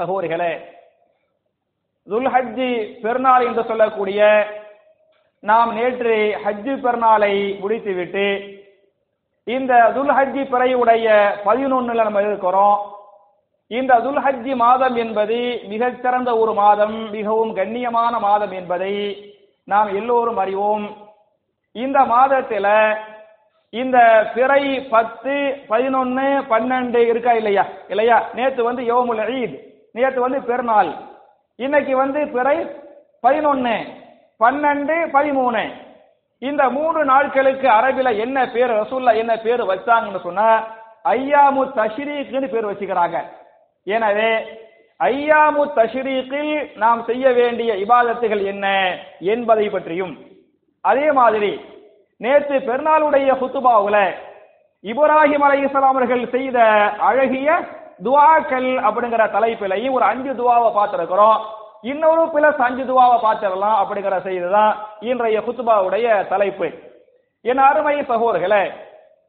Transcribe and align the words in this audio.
சகோதரிகளே 0.00 0.78
துல்ஹஜ்ஜி 2.08 3.00
பெருநாள் 3.00 3.46
என்று 3.46 3.64
சொல்லக்கூடிய 3.64 4.46
நாம் 5.40 5.74
நேற்று 5.74 6.40
ஹஜ்ஜி 6.44 6.72
பெருநாளை 6.80 7.58
முடித்துவிட்டு 7.58 8.58
இந்த 9.44 9.74
துல்ஹஜ்ஜி 9.74 10.42
பிறையுடைய 10.42 11.32
பதினொன்னுல 11.44 12.02
நம்ம 12.02 12.20
இருக்கிறோம். 12.20 12.96
இந்த 13.66 13.94
துல்ஹஜ்ஜி 13.94 14.54
மாதம் 14.54 14.96
என்பது 14.96 15.60
மிகச்சிறந்த 15.66 16.38
ஒரு 16.38 16.54
மாதம் 16.54 17.10
மிகவும் 17.10 17.56
கண்ணியமான 17.56 18.20
மாதம் 18.20 18.50
என்பதை 18.50 19.24
நாம் 19.64 19.86
எல்லோரும் 19.86 20.36
அறிவோம். 20.36 20.96
இந்த 21.72 22.04
மாதத்தில் 22.04 22.96
இந்த 23.70 24.30
பிறை 24.34 24.80
பத்து 24.80 25.30
பதினொன்னு 25.68 26.42
பன்னெண்டு 26.50 26.96
இருக்கா 26.96 27.32
இல்லையா? 27.32 27.66
இல்லையா? 27.88 28.28
நேற்று 28.34 28.64
வந்து 28.64 28.84
யோமுல் 28.84 29.18
ஈத். 29.18 29.69
நேற்று 29.94 30.20
வந்து 30.24 30.40
பெருநாள். 30.48 30.90
இன்னைக்கு 31.58 31.94
வந்து 32.02 32.20
பிறை 32.34 32.56
பதினொன்னு 33.24 33.76
பன்னெண்டு 34.40 34.96
பதிமூணு. 35.16 35.62
இந்த 36.42 36.62
மூணு 36.76 37.00
நாட்களுக்கு 37.12 37.68
அரபில 37.78 38.08
என்ன 38.24 38.38
பேர் 38.54 38.72
ரசூல்லா 38.80 39.12
என்ன 39.22 39.32
பேர் 39.44 39.62
வச்சாங்கன்னு 39.72 40.20
சொன்னா 40.26 40.48
ஐயாமு 41.14 41.62
தஷ்ரீக்னு 41.78 42.48
பேர் 42.54 42.68
வச்சுக்கிறாங்க. 42.70 43.18
எனவே 43.86 44.30
ஐயாமு 45.00 45.62
தஷ்ரீக்கில் 45.78 46.52
நாம் 46.82 47.02
செய்ய 47.10 47.26
வேண்டிய 47.40 47.70
இபாதத்துகள் 47.84 48.42
என்ன 48.52 48.66
என்பதை 49.34 49.66
பற்றியும். 49.74 50.14
அதே 50.84 51.06
மாதிரி 51.20 51.52
நேற்று 52.20 52.56
பெருநாளுடைய 52.68 53.30
குத்துபாவுல 53.42 53.98
இப்ராஹிம் 54.84 55.44
அலை 55.46 55.58
இஸ்லாமர்கள் 55.66 56.24
செய்த 56.34 56.58
அழகிய 57.08 57.48
துவாக்கள் 58.04 58.68
அப்படிங்கிற 58.86 59.24
தலைப்பிலையும் 59.36 59.92
ஒரு 59.92 60.04
அஞ்சு 60.04 60.32
துவாவை 60.32 60.68
பார்த்திருக்கிறோம். 60.76 61.40
இன்னொரு 61.82 62.22
பிளஸ் 62.34 62.62
அஞ்சு 62.66 62.84
துவாவை 62.84 63.16
பார்த்திடலாம் 63.24 63.80
அப்படிங்கிற 63.82 64.16
செய்திதான் 64.26 64.72
இன்றைய 65.00 65.40
குத்துபாவுடைய 65.40 66.28
தலைப்பு. 66.28 66.68
என் 67.42 67.58
அருமை 67.58 67.96
சகோதர்களே 68.08 68.62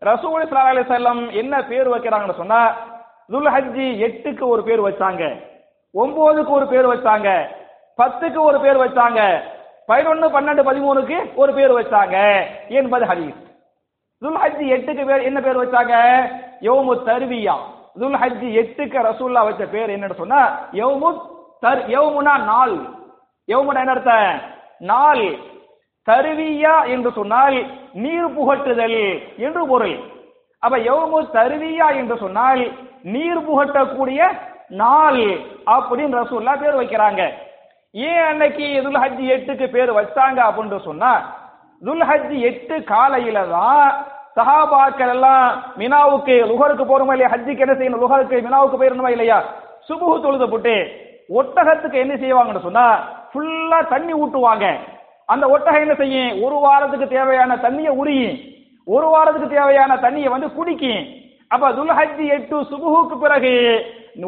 ரசூல் 0.02 0.46
சல்லா 0.50 0.70
அலி 0.70 0.82
செல்லம் 0.82 1.22
என்ன 1.32 1.64
பேர் 1.64 1.90
வைக்கிறாங்கன்னு 1.90 2.38
சொன்னா 2.38 2.62
துல்ஹஜ்ஜி 3.32 3.88
எட்டுக்கு 4.08 4.44
ஒரு 4.48 4.64
பேர் 4.64 4.82
வச்சாங்க 4.82 5.24
ஒன்பதுக்கு 5.96 6.50
ஒரு 6.50 6.68
பேர் 6.68 6.88
வச்சாங்க 6.94 7.30
பத்துக்கு 8.00 8.40
ஒரு 8.42 8.60
பேர் 8.60 8.80
வச்சாங்க 8.84 9.20
பதினொன்னு 9.88 10.28
பன்னெண்டு 10.36 10.64
பதிமூணுக்கு 10.70 11.18
ஒரு 11.36 11.54
பேர் 11.54 11.72
வச்சாங்க 11.72 12.18
என்பது 12.68 13.06
ஹதீஸ். 13.06 13.40
துல்ஹஜ்ஜி 14.22 14.66
எட்டுக்கு 14.76 15.06
பேர் 15.06 15.28
என்ன 15.30 15.40
பேர் 15.42 15.62
வச்சாங்க? 15.64 15.96
யோமு 16.62 16.94
தருவியா. 17.08 17.56
துல்ஹஜ்ஜி 17.96 18.50
எட்டுக்கு 18.62 19.00
ரசூல்லா 19.10 19.42
வச்ச 19.48 19.64
பேர் 19.72 19.94
என்னன்னு 19.96 20.22
சொன்னா 20.22 20.42
யௌமு 20.74 21.10
தர் 21.64 21.82
யௌமுனா 21.96 22.34
நாள். 22.52 22.76
யௌமுனா 23.50 23.82
என்ன 23.84 23.96
அர்த்தம்? 23.96 24.40
நாள். 24.92 25.26
தருவியா 26.08 26.76
என்று 26.94 27.10
சொன்னால் 27.18 27.58
நீர் 28.04 28.30
புகட்டுதல் 28.36 29.02
என்று 29.38 29.64
பொருள். 29.68 29.96
அப்ப 30.64 30.78
யௌமு 30.90 31.20
தருவியா 31.36 31.88
என்று 32.00 32.16
சொன்னால் 32.18 32.64
நீர் 33.14 33.46
புகட்டக்கூடிய 33.48 34.22
நாள் 34.82 35.22
அப்படின்னு 35.76 36.22
ரசூல்லா 36.22 36.54
பேர் 36.62 36.80
வைக்கிறாங்க. 36.82 37.22
ஏன் 37.96 38.24
அன்னைக்கு 38.30 38.66
துல்ஹஜ் 38.86 39.22
எட்டுக்கு 39.36 39.66
பேர் 39.76 39.92
வச்சாங்க 40.00 40.40
அப்படின்னு 40.48 40.82
சொன்னா 40.90 41.12
துல்ஹஜ் 41.82 42.34
எட்டு 42.50 42.76
காலையில 42.84 43.40
தான் 43.48 43.88
சஹாபாக்கள் 44.38 45.12
எல்லாம் 45.16 45.46
மினாவுக்கு 45.82 46.36
லுகருக்கு 46.52 46.86
போறோமா 46.92 47.14
இல்லையா? 47.16 47.32
ஹஜ்ஜிக்கு 47.34 47.66
என்ன 47.66 47.76
செய்யணும்? 47.80 48.04
லுகருக்கு 48.04 48.46
மினாவுக்கு 48.48 48.80
போயிருந்தோமா 48.80 49.12
இல்லையா? 49.16 49.40
சுபுகு 49.88 50.16
தொழுத 50.26 50.46
போட்டு 50.50 50.76
ஒட்டகத்துக்கு 51.40 51.98
என்ன 52.04 52.14
செய்வாங்கன்னு 52.22 52.68
சொன்னா 52.68 52.86
ஃபுல்லா 53.32 53.80
தண்ணி 53.94 54.14
ஊட்டுவாங்க. 54.22 54.66
அந்த 55.34 55.46
ஒட்டகம் 55.56 55.84
என்ன 55.86 55.96
செய்யும்? 56.02 56.32
ஒரு 56.46 56.56
வாரத்துக்கு 56.66 57.08
தேவையான 57.08 57.52
தண்ணியை 57.66 57.92
உரியும் 58.02 58.38
ஒரு 58.88 59.08
வாரத்துக்கு 59.14 59.56
தேவையான 59.56 59.92
தண்ணியை 60.06 60.30
வந்து 60.34 60.48
குடிக்கும் 60.58 61.02
அப்ப 61.54 61.70
துல்ஹஜ்ஜி 61.78 62.26
எட்டு 62.36 62.58
சுபுகுக்கு 62.70 63.16
பிறகு 63.24 63.54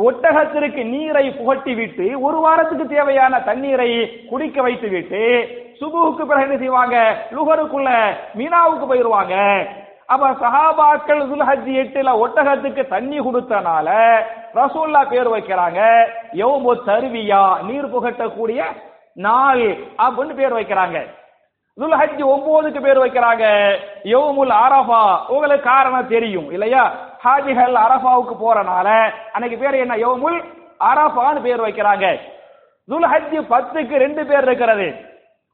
ஒட்டகத்திற்கு 0.07 0.81
நீரை 0.93 1.23
புகட்டி 1.37 1.73
விட்டு 1.79 2.05
ஒரு 2.25 2.37
வாரத்துக்கு 2.45 2.85
தேவையான 2.87 3.39
தண்ணீரை 3.49 3.89
குடிக்க 4.31 4.61
வைத்து 4.61 4.89
விட்டு 4.89 5.21
சுபுகுக்கு 5.79 6.23
பிறகு 6.25 6.45
என்ன 6.47 6.57
செய்வாங்க? 6.57 6.97
லுகருக்குள்ள 7.37 7.89
மீனாவுக்கு 8.39 8.85
போயிருவாங்க. 8.91 9.35
அப்ப 10.13 10.29
சஹாபாக்கள் 10.43 11.21
துல்ஹஜ் 11.31 11.69
எட்டுல 11.81 12.11
ஒட்டகத்துக்கு 12.23 12.83
தண்ணி 12.93 13.19
கொடுத்தனால 13.19 13.89
ரசூல்லா 14.59 15.01
பேர் 15.11 15.29
வைக்கிறாங்க 15.35 15.79
யௌமு 16.41 16.73
தருவியா 16.87 17.43
நீர் 17.67 17.91
புகட்டக்கூடிய 17.93 18.61
நாள் 19.25 19.63
அப்படின்னு 20.05 20.33
பேர் 20.39 20.55
வைக்கிறாங்க. 20.59 20.97
துல்ஹஜ் 21.77 22.21
ஒன்பதுக்கு 22.33 22.81
பேர் 22.85 22.99
வைக்கிறாங்க 23.03 23.45
யோமுல் 24.13 24.53
அரஃபா 24.65 25.01
உங்களுக்கு 25.33 25.69
காரணம் 25.69 26.11
தெரியும் 26.13 26.49
இல்லையா? 26.55 26.83
ஹாஜிகள் 27.23 27.75
அரஃபாவுக்கு 27.85 28.35
போறனால 28.43 28.87
அன்னைக்கு 29.33 29.57
பேர் 29.63 29.81
என்ன? 29.83 29.95
யோமுல் 30.05 30.37
அரஃபான்னு 30.89 31.41
பேர் 31.47 31.65
வைக்கிறாங்க. 31.65 32.05
துல்ஹஜ் 32.89 33.35
பத்துக்கு 33.53 33.95
ரெண்டு 34.05 34.21
பேர் 34.29 34.45
இருக்கிறது. 34.47 34.87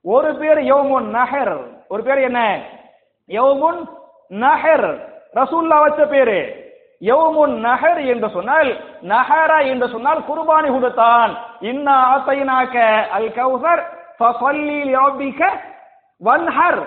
ஒரு 0.05 0.31
பேர் 0.41 0.61
யோமுன் 0.63 1.07
நஹர் 1.15 1.55
ஒரு 1.93 2.03
பேர் 2.03 2.21
என்ன? 2.29 2.41
யோமுன் 3.29 3.79
நஹர் 4.31 4.89
ரசூல்லா 5.39 5.77
வச்ச 5.83 6.01
பேரு. 6.13 6.39
யவுமுன் 7.01 7.53
நஹர் 7.65 7.99
என்று 8.13 8.27
சொன்னால் 8.35 8.69
நஹரா 9.11 9.59
என்று 9.71 9.87
சொன்னால் 9.93 10.25
குர்பானி 10.29 10.69
கொடுத்தான். 10.75 11.31
இன்னா 11.69 11.95
ஆத்தைனாக்க 12.13 12.75
அல் 13.17 13.29
கௌசர் 13.37 13.81
ஃபஸல்லி 14.19 14.79
லிரப்பிக 14.89 15.41
வன்ஹர். 16.21 16.81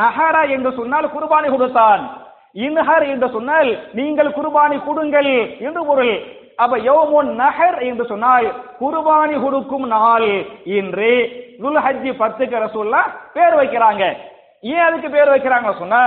நஹரா 0.00 0.42
என்று 0.56 0.70
சொன்னால் 0.78 1.12
குர்பானி 1.14 1.48
கொடுத்தான். 1.54 2.02
இன்ஹர் 2.66 3.04
என்று 3.12 3.28
சொன்னால் 3.36 3.70
நீங்கள் 3.98 4.36
குர்பானி 4.38 4.76
கொடுங்கள் 4.86 5.32
என்று 5.66 5.82
பொருள். 5.88 6.14
அப்ப 6.64 6.74
யோமுன் 6.90 7.28
நஹர் 7.40 7.78
என்று 7.88 8.04
சொன்னால் 8.12 8.46
குர்பானி 8.80 9.36
கொடுக்கும் 9.42 9.86
நாள் 9.96 10.30
இன்று 10.78 11.12
துல்ஹஜ்ஜி 11.62 12.12
பத்துக்கு 12.22 12.56
ரசூல்லா 12.66 13.02
பேர் 13.34 13.54
வைக்கிறாங்க. 13.60 14.04
ஏன் 14.72 14.86
அதுக்கு 14.86 15.08
பேர் 15.16 15.32
வைக்கிறாங்க 15.34 15.70
சொன்னா 15.82 16.02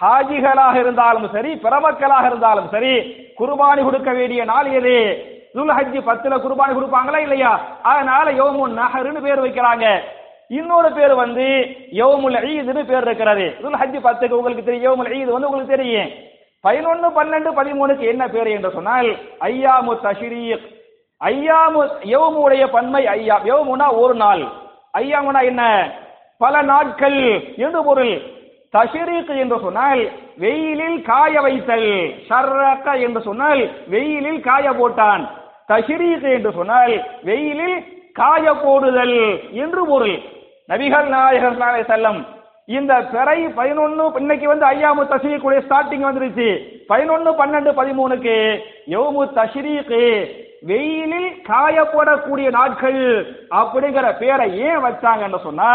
ஹாஜிகளாக 0.00 0.74
இருந்தாலும் 0.74 1.28
சரி 1.32 1.54
பிறமக்களாக 1.54 2.26
இருந்தாலும் 2.26 2.68
சரி 2.68 3.00
குர்பானி 3.38 3.82
கொடுக்க 3.82 4.12
வேண்டிய 4.12 4.44
நாள் 4.44 4.66
எது? 4.66 5.24
துல்ஹஜ்ஜி 5.54 5.98
பத்துல 5.98 6.38
குர்பானி 6.38 6.72
கொடுப்பாங்களா 6.72 7.16
இல்லையா? 7.16 7.60
அதனால 7.82 8.30
யோமுன் 8.30 8.78
நஹர்னு 8.78 9.22
பேர் 9.22 9.42
வைக்கிறாங்க. 9.42 9.98
இன்னொரு 10.48 10.92
பேர் 10.92 11.14
வந்து 11.14 11.66
யோமுல் 11.90 12.34
ஈதுன்னு 12.34 12.84
பேர் 12.84 13.02
இருக்கிறது. 13.02 13.54
துல்ஹஜ்ஜி 13.62 14.00
பத்துக்கு 14.04 14.30
உங்களுக்கு 14.30 14.64
தெரியும் 14.64 14.82
யோமுல் 14.82 15.10
ஈது 15.10 15.30
வந்து 15.30 15.50
உங்களுக்கு 15.50 15.76
தெரியும். 15.76 16.10
பதினொன்னு 16.68 17.06
பன்னெண்டு 17.16 17.50
பதிமூணுக்கு 17.56 18.06
என்ன 18.08 18.28
பேர் 18.28 18.46
என்று 18.46 18.70
சொன்னால் 18.70 19.06
ஐயாமு 19.40 19.98
தஷ்ரீக். 20.02 20.74
ஐயாமு 21.24 21.88
யோமுடைய 22.02 22.70
பன்மை 22.70 23.06
ஐயா 23.06 23.40
யோமுனா 23.40 23.98
ஒரு 23.98 24.14
நாள். 24.14 24.46
ஐயாமுனா 24.98 25.42
என்ன? 25.42 25.90
பல 26.38 26.62
நாட்கள். 26.62 27.54
என்று 27.56 27.84
பொருள். 27.84 28.34
தஷரீக் 28.74 29.32
என்று 29.36 29.58
சொன்னால் 29.62 30.02
வெயிலில் 30.36 31.02
காய 31.02 31.40
வைத்தல். 31.40 31.90
ஷர்ரக 32.28 32.86
என்று 33.00 33.20
சொன்னால் 33.20 33.62
வெயிலில் 33.88 34.40
காய 34.40 34.70
போட்டான். 34.70 35.22
தஷரீக் 35.68 36.26
என்று 36.36 36.52
சொன்னால் 36.52 36.94
வெயிலில் 37.22 37.78
காய 38.12 38.54
போடுதல் 38.54 39.18
என்று 39.64 39.86
பொருள். 39.86 40.16
நபிகள் 40.68 41.08
நாயகர் 41.08 41.60
செல்லம் 41.92 42.20
இந்த 42.68 42.92
பிறை 43.12 43.38
பதினொன்னு 43.58 44.04
இன்னைக்கு 44.18 44.46
வந்து 44.48 44.66
ஐயாமு 44.66 45.02
தஷ்ரீக்குடைய 45.10 45.60
ஸ்டார்டிங் 45.66 46.06
வந்துருச்சு. 46.06 46.48
பதினொன்னு 46.88 47.30
பன்னெண்டு 47.40 47.70
பதிமூணுக்கு 47.80 48.34
யோமு 48.94 49.22
தஷ்ரீக்கு 49.38 50.02
வெயிலில் 50.70 51.30
காயப்படக்கூடிய 51.48 52.48
நாட்கள் 52.50 53.00
அப்படிங்கிற 53.60 54.06
பேரை 54.18 54.46
ஏன் 54.58 54.82
வச்சாங்கன்னு 54.84 55.40
சொன்னா 55.42 55.70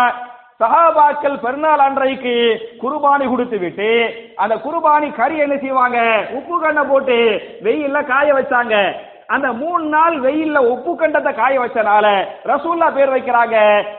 சஹாபாக்கள் 0.62 1.38
பெருநாள் 1.44 1.84
அன்றைக்கு 1.86 2.34
குருபானி 2.82 3.26
கொடுத்து 3.30 3.58
விட்டு 3.64 3.90
அந்த 4.44 4.56
குருபானி 4.66 5.08
கறி 5.20 5.38
என்ன 5.46 5.56
செய்வாங்க? 5.64 6.00
உப்பு 6.38 6.56
கண்ணை 6.64 6.84
போட்டு 6.90 7.18
வெயில்ல 7.66 7.98
காய 8.12 8.28
வச்சாங்க. 8.38 8.76
அந்த 9.36 9.48
மூணு 9.62 9.84
நாள் 9.96 10.16
வெயில்ல 10.26 10.58
உப்பு 10.74 10.92
கண்டத்தை 10.92 11.32
காய 11.36 11.56
வச்சனால 11.60 12.06
ரசூல்லா 12.52 12.88
பேர் 12.98 13.14
வைக்கிறாங்க. 13.16 13.58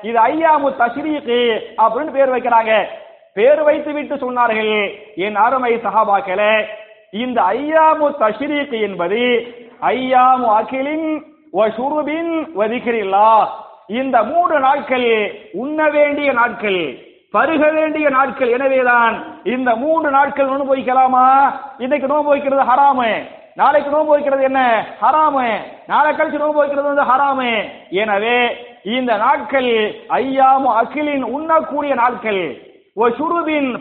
இது 0.08 0.18
ஐயாமு 0.30 0.70
தஷ்ரீக்கு 0.82 1.40
அப்படின்னு 1.84 2.14
பேர் 2.18 2.34
வைக்கிறாங்க. 2.34 2.72
பேர் 3.36 3.62
வைத்து 3.66 3.92
விட்டு 3.92 4.14
சொன்னார்கள் 4.22 4.72
என் 5.26 5.38
அருமை 5.44 5.72
சஹாபாக்களே 5.84 6.54
இந்த 7.22 7.38
ஐயாமு 7.56 8.06
தஷ்ரீக்கு 8.22 8.78
என்பது 8.88 9.22
ஐயாமு 9.92 10.48
அகிலின் 10.58 11.08
வ 11.58 11.68
சுருபின் 11.78 12.32
வ 12.58 12.68
இந்த 13.92 14.22
மூன்று 14.22 14.60
நாட்கள் 14.60 15.40
உண்ண 15.52 15.88
வேண்டிய 15.88 16.32
நாட்கள் 16.32 16.98
பருக 17.30 17.70
வேண்டிய 17.70 18.08
நாட்கள் 18.08 18.48
எனவேதான் 18.48 19.24
இந்த 19.44 19.76
மூன்று 19.76 20.10
நாட்கள் 20.10 20.46
நோன்பு 20.46 20.76
வைக்கலாமா? 20.76 21.54
இன்னைக்கு 21.78 22.06
நோன்பு 22.06 22.28
வைக்கிறது 22.28 22.62
ஹராமு. 22.62 23.22
நாளைக்கு 23.54 23.90
நோன்பு 23.90 24.06
வைக்கிறது 24.06 24.42
என்ன? 24.42 24.86
ஹராமு. 25.02 25.52
நாளை 25.86 26.14
கழிச்சு 26.14 26.38
நோன்பு 26.38 26.52
வைக்கிறது 26.52 26.94
வந்து 26.94 27.02
ஹராமு. 27.02 27.70
எனவே 27.90 28.56
இந்த 28.82 29.16
நாட்கள் 29.16 29.94
ஐயாமு 30.08 30.74
அகிலின் 30.74 31.22
உண்ணக்கூடிய 31.22 31.94
நாட்கள். 31.94 32.71
ஓ 32.96 33.04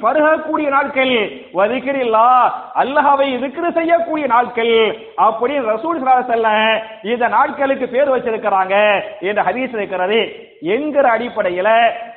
பருகக்கூடிய 0.04 0.68
நாட்கள் 0.74 1.16
வதிக்கிறில்லா 1.58 2.28
அல்லாஹ்வை 2.82 3.26
இருக்கிற 3.38 3.66
செய்யக்கூடிய 3.78 4.26
நாட்கள் 4.34 4.72
அப்படி 5.26 5.56
ரசூல் 5.72 6.00
செல்ல 6.30 6.48
இந்த 7.12 7.28
நாட்களுக்கு 7.34 7.88
பேர் 7.94 8.12
வச்சிருக்கிறாங்க 8.14 8.76
என்ற 9.30 9.42
ஹதீஸ் 9.48 9.74
இருக்கிறது. 9.78 10.20
என்கிற 10.74 11.06
அடிப்படையில 11.16 11.70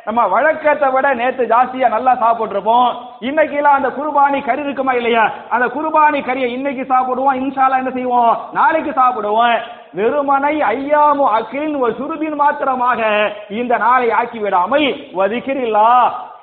நம்ம 0.05 0.27
வழக்கத்தை 0.35 0.89
விட 0.95 1.15
நேத்து 1.21 1.45
ஜாஸ்தியா 1.53 1.89
நல்லா 1.95 2.13
சாப்பிட்டுருப்போம். 2.23 2.91
இன்னைக்கு 3.29 3.57
எல்லாம் 3.57 3.79
அந்த 3.79 3.91
குருபானி 3.99 4.41
கறி 4.49 4.63
இருக்குமா 4.67 4.93
இல்லையா? 4.93 5.25
அந்த 5.51 5.67
குருபானி 5.77 6.21
கறியை 6.29 6.51
இன்னைக்கு 6.59 6.85
சாப்பிடுவோம் 6.93 7.41
இன்ஷால்லா 7.41 7.81
என்ன 7.83 7.93
செய்வோம்? 7.99 8.37
நாளைக்கு 8.53 8.95
சாப்பிடுவோம். 9.01 9.57
வெறுமனை 9.99 10.55
ஐயாமு 10.75 11.27
அகிலின் 11.39 11.77
ஒரு 11.83 11.95
சுருபின் 11.99 12.39
மாத்திரமாக 12.43 13.01
இந்த 13.49 13.77
நாளை 13.87 14.09
ஆக்கி 14.21 14.39
விடாமல் 14.39 14.87
வதிக்கிறில்லா. 15.19 15.91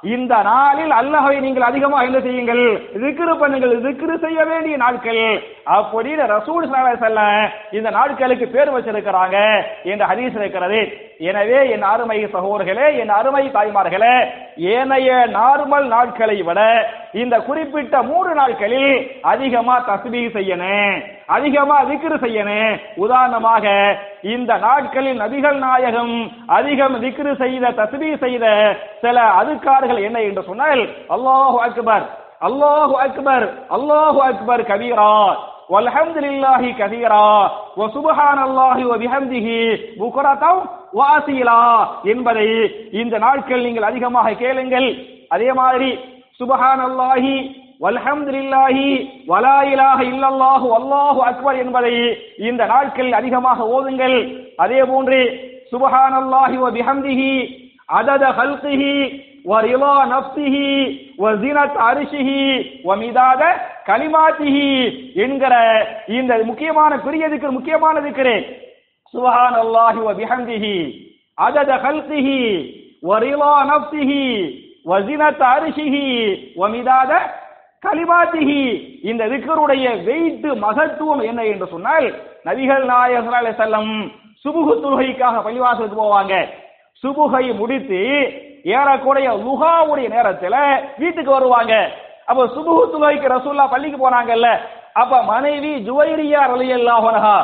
இந்த 0.04 0.42
நாளில் 0.42 0.92
அல்லாஹை 0.92 1.40
நீங்கள் 1.40 1.64
அதிகமாக 1.64 2.06
என்ன 2.06 2.20
செய்யுங்கள். 2.20 2.82
திக்ரு 2.94 3.34
பண்ணுங்கள். 3.34 3.74
திக்ரு 3.82 4.20
செய்ய 4.20 4.46
வேண்டிய 4.46 4.78
நாட்கள். 4.78 5.44
அப்படின்னு 5.66 6.26
ரசூல் 6.28 6.70
ஸல்லல்லாஹு 6.70 6.98
செல்ல 6.98 7.50
இந்த 7.72 7.90
நாட்களுக்கு 7.90 8.48
பேர் 8.48 8.72
வச்சிருக்கிறாங்க. 8.72 9.62
என்ற 9.84 10.06
ஹதீஸ் 10.06 10.40
இருக்கிறது. 10.40 11.11
எனவே 11.30 11.60
என் 11.74 11.86
அருமை 11.92 12.18
சகோதரர்களே 12.34 12.86
என் 13.02 13.12
அருமை 13.18 13.44
தாய்மார்களே 13.56 14.14
ஏனைய 14.74 15.10
நார்மல் 15.36 15.88
நாட்களை 15.94 16.38
விட 16.48 16.60
இந்த 17.22 17.36
குறிப்பிட்ட 17.48 17.96
மூன்று 18.10 18.32
நாட்களில் 18.40 18.94
அதிகமா 19.32 19.76
தஸ்பீ 19.90 20.22
செய்யணும் 20.36 20.96
அதிகமா 21.36 21.78
விக்கிரு 21.90 22.18
செய்யணும். 22.24 22.74
உதாரணமாக 23.04 23.66
இந்த 24.34 24.52
நாட்களில் 24.66 25.22
நபிகள் 25.24 25.60
நாயகம் 25.68 26.16
அதிகம் 26.58 26.98
விக்கிரு 27.06 27.34
செய்த 27.44 27.74
தஸ்பீ 27.82 28.10
செய்த 28.26 28.46
சில 29.04 29.18
அதுக்கார்கள் 29.42 30.02
என்ன 30.08 30.18
என்று 30.30 30.44
சொன்னால் 30.50 30.84
அல்லாஹு 31.16 31.58
அக்பர் 31.68 32.06
அல்லாஹு 32.50 32.94
அக்பர் 33.06 33.48
அல்லாஹு 33.78 34.20
அக்பர் 34.30 34.68
கபீரா. 34.72 35.10
والحمد 35.69 36.17
لله 36.19 36.63
كثيرا 36.73 37.31
وسبحان 37.77 38.39
الله 38.39 38.87
وبحمده 38.87 39.49
بكرة 39.99 40.45
வாசிலா 40.95 41.61
என்பதை 42.05 42.49
இந்த 43.01 43.15
நாட்கள் 43.19 43.65
நீங்கள் 43.67 43.89
அதிகமாக 43.91 44.37
கேளுங்கள் 44.43 44.89
அதே 45.29 45.51
மாதிரி 45.53 45.91
சுபஹான் 46.41 46.83
அல்லாஹி 46.89 47.35
வல்ஹம்துலில்லாஹி 47.81 48.87
வலா 49.27 49.57
இலாஹ 49.73 49.99
இல்லல்லாஹு 50.13 50.69
அல்லாஹு 50.79 51.21
அக்பர் 51.31 51.59
என்பதை 51.65 51.95
இந்த 52.49 52.63
நாட்களில் 52.67 53.19
அதிகமாக 53.21 53.69
ஓதுங்கள் 53.77 54.17
அதே 54.57 54.81
போன்று 54.83 55.21
சுபஹான் 55.73 56.17
அல்லாஹி 56.23 56.57
வ 56.57 56.69
பிஹம்திஹி 56.79 57.33
அதத 57.91 58.25
ஹல்கிஹி 58.39 58.95
ورضا 59.45 59.97
نفسه 60.07 60.57
وزنة 61.19 61.73
عرشه 61.79 62.31
ومداد 62.85 63.43
كلماته 63.87 64.57
என்கிற 65.25 65.55
இந்த 66.17 66.33
முக்கியமான 66.51 66.93
பெரிய 67.07 67.25
திக்ர் 67.33 67.57
முக்கியமான 67.59 67.97
திக்ரு 68.07 68.37
சுபஹான் 69.15 69.57
அல்லாஹி 69.65 70.01
வ 70.01 70.11
பிஹம்திஹி 70.21 70.77
அதத 71.39 71.71
ஹல்கிஹி 71.85 72.41
ورضا 73.03 73.55
نفسه 73.65 74.11
وزنة 74.87 75.41
عرشه 75.53 75.95
ومداد 76.61 77.13
கலிமாத்திஹி 77.83 78.63
இந்த 79.11 79.23
திக்கருடைய 79.33 79.87
வெயிட் 80.07 80.47
மகத்துவம் 80.63 81.23
என்ன 81.29 81.41
என்று 81.51 81.67
சொன்னால் 81.73 82.07
நபிகள் 82.47 82.85
நாயகர் 82.91 83.59
செல்லம் 83.61 83.91
சுபுகு 84.45 84.73
தொழுகைக்காக 84.83 85.37
பள்ளிவாசலுக்கு 85.47 85.99
போவாங்க 86.03 86.35
சுபுகை 87.04 87.46
முடித்து 87.60 88.02
ஏறக்கூடிய 88.76 89.28
லுகாவுடைய 89.46 90.08
நேரத்துல 90.16 90.56
வீட்டுக்கு 91.02 91.32
வருவாங்க. 91.38 91.74
அப்ப 92.30 92.42
சுபுகு 92.56 92.84
துகைக்கு 92.94 93.28
ரசூல்லா 93.36 93.66
பள்ளிக்கு 93.74 93.98
போனாங்கல்ல. 94.04 94.48
அப்ப 95.02 95.14
மனைவி 95.32 95.74
ஜுவைரியா 95.88 96.42
ரலியல்லாஹனஹா 96.54 97.38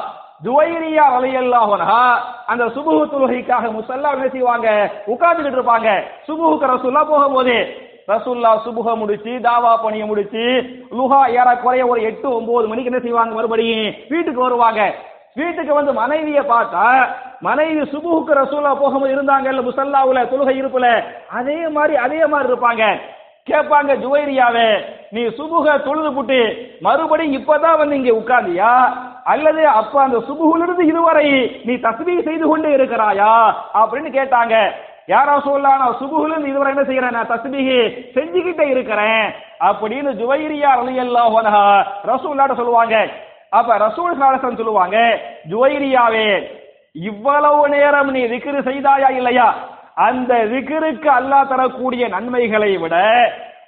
ஜுவைரியா 0.45 1.05
ரலியல்லாஹனஹா 1.15 2.03
அந்த 2.51 2.63
சுபுகு 2.75 3.03
தொழுகைக்காக 3.13 3.71
முசல்லா 3.77 4.09
என்ன 4.15 4.27
செய்வாங்க 4.35 4.67
உட்கார்ந்துகிட்டு 5.13 5.59
இருப்பாங்க. 5.59 5.89
சுபுகுக்கு 6.27 6.71
ரசூல்லா 6.75 7.03
போகும்போது 7.11 7.57
ரசூல்லா 8.13 8.51
சுபுக 8.65 8.89
முடிச்சு 9.01 9.31
தாவா 9.47 9.71
பணிய 9.85 10.03
முடிச்சு 10.11 10.43
லுஹா 10.97 11.21
ஏறக்குறைய 11.39 11.83
ஒரு 11.91 11.99
எட்டு 12.09 12.27
ஒன்பது 12.37 12.69
மணிக்கு 12.71 12.91
என்ன 12.91 13.01
செய்வாங்க? 13.05 13.33
மறுபடியும் 13.37 13.95
வீட்டுக்கு 14.13 14.41
வருவாங்க. 14.47 14.81
வீட்டுக்கு 15.37 15.73
வந்து 15.73 15.91
மனைவிய 15.93 16.41
பார்த்தா 16.41 16.85
மனைவி 17.41 17.81
சுபுக்கு 17.91 18.33
ரசூல்லா 18.41 18.71
போகும்போது 18.75 19.15
இருந்தாங்கல்ல 19.15 19.65
முசல்லாவுல 19.67 20.21
தொழுகை 20.29 20.55
இருப்புல 20.61 21.03
அதே 21.29 21.67
மாதிரி 21.67 21.95
அதே 21.95 22.25
மாதிரி 22.25 22.53
இருப்பாங்க. 22.53 22.83
கேட்பாங்க 23.49 23.91
ஜுவைரியாவே 24.03 24.69
நீ 25.11 25.21
சுபுக 25.23 25.83
தொழுது 25.83 26.09
புட்டு 26.11 26.39
மறுபடியும் 26.81 27.35
இப்பதான் 27.37 27.77
வந்து 27.77 27.95
இங்க 27.95 28.11
உட்கார்ந்தியா? 28.11 28.71
அல்லது 29.23 29.67
அப்ப 29.67 30.01
அந்த 30.01 30.17
சுபுகிலிருந்து 30.17 30.79
இதுவரை 30.79 31.61
நீ 31.65 31.73
தஸ்மி 31.73 32.23
செய்து 32.23 32.47
கொண்டே 32.47 32.75
இருக்கிறாயா? 32.75 33.53
அப்படின்னு 33.73 34.09
கேட்டாங்க. 34.17 34.71
யாரோ 35.05 35.39
சொல்லலாம் 35.39 35.79
நான் 35.79 35.99
சுபுகிலிருந்து 35.99 36.45
இதுவரை 36.45 36.73
என்ன 36.75 36.85
செய்யறேன்? 36.87 37.11
நான் 37.11 37.29
தஸ்பீஹி 37.29 37.77
செஞ்சுக்கிட்டே 38.15 38.65
இருக்கிறேன். 38.69 39.33
அப்படின்னு 39.59 40.09
ஜுவைரியா 40.19 40.71
அலி 40.81 40.99
அல்லாஹ் 40.99 41.83
ரசூல்லாட்ட 42.05 42.55
சொல்லுவாங்க. 42.55 43.07
அப்ப 43.53 43.77
ரசூல் 43.85 44.19
காலசன் 44.21 44.59
சொல்லுவாங்க 44.59 44.97
ஜுவைரியாவே 45.51 46.29
இவ்வளவு 46.95 47.61
நேரம் 47.75 48.09
நீ 48.15 48.21
விக்கிரு 48.31 48.61
செய்தாயா 48.69 49.09
இல்லையா? 49.19 49.47
அந்த 50.07 50.31
விக்கிருக்கு 50.53 51.09
அல்லாஹ் 51.19 51.49
தரக்கூடிய 51.51 52.03
நன்மைகளை 52.15 52.71
விட 52.83 52.95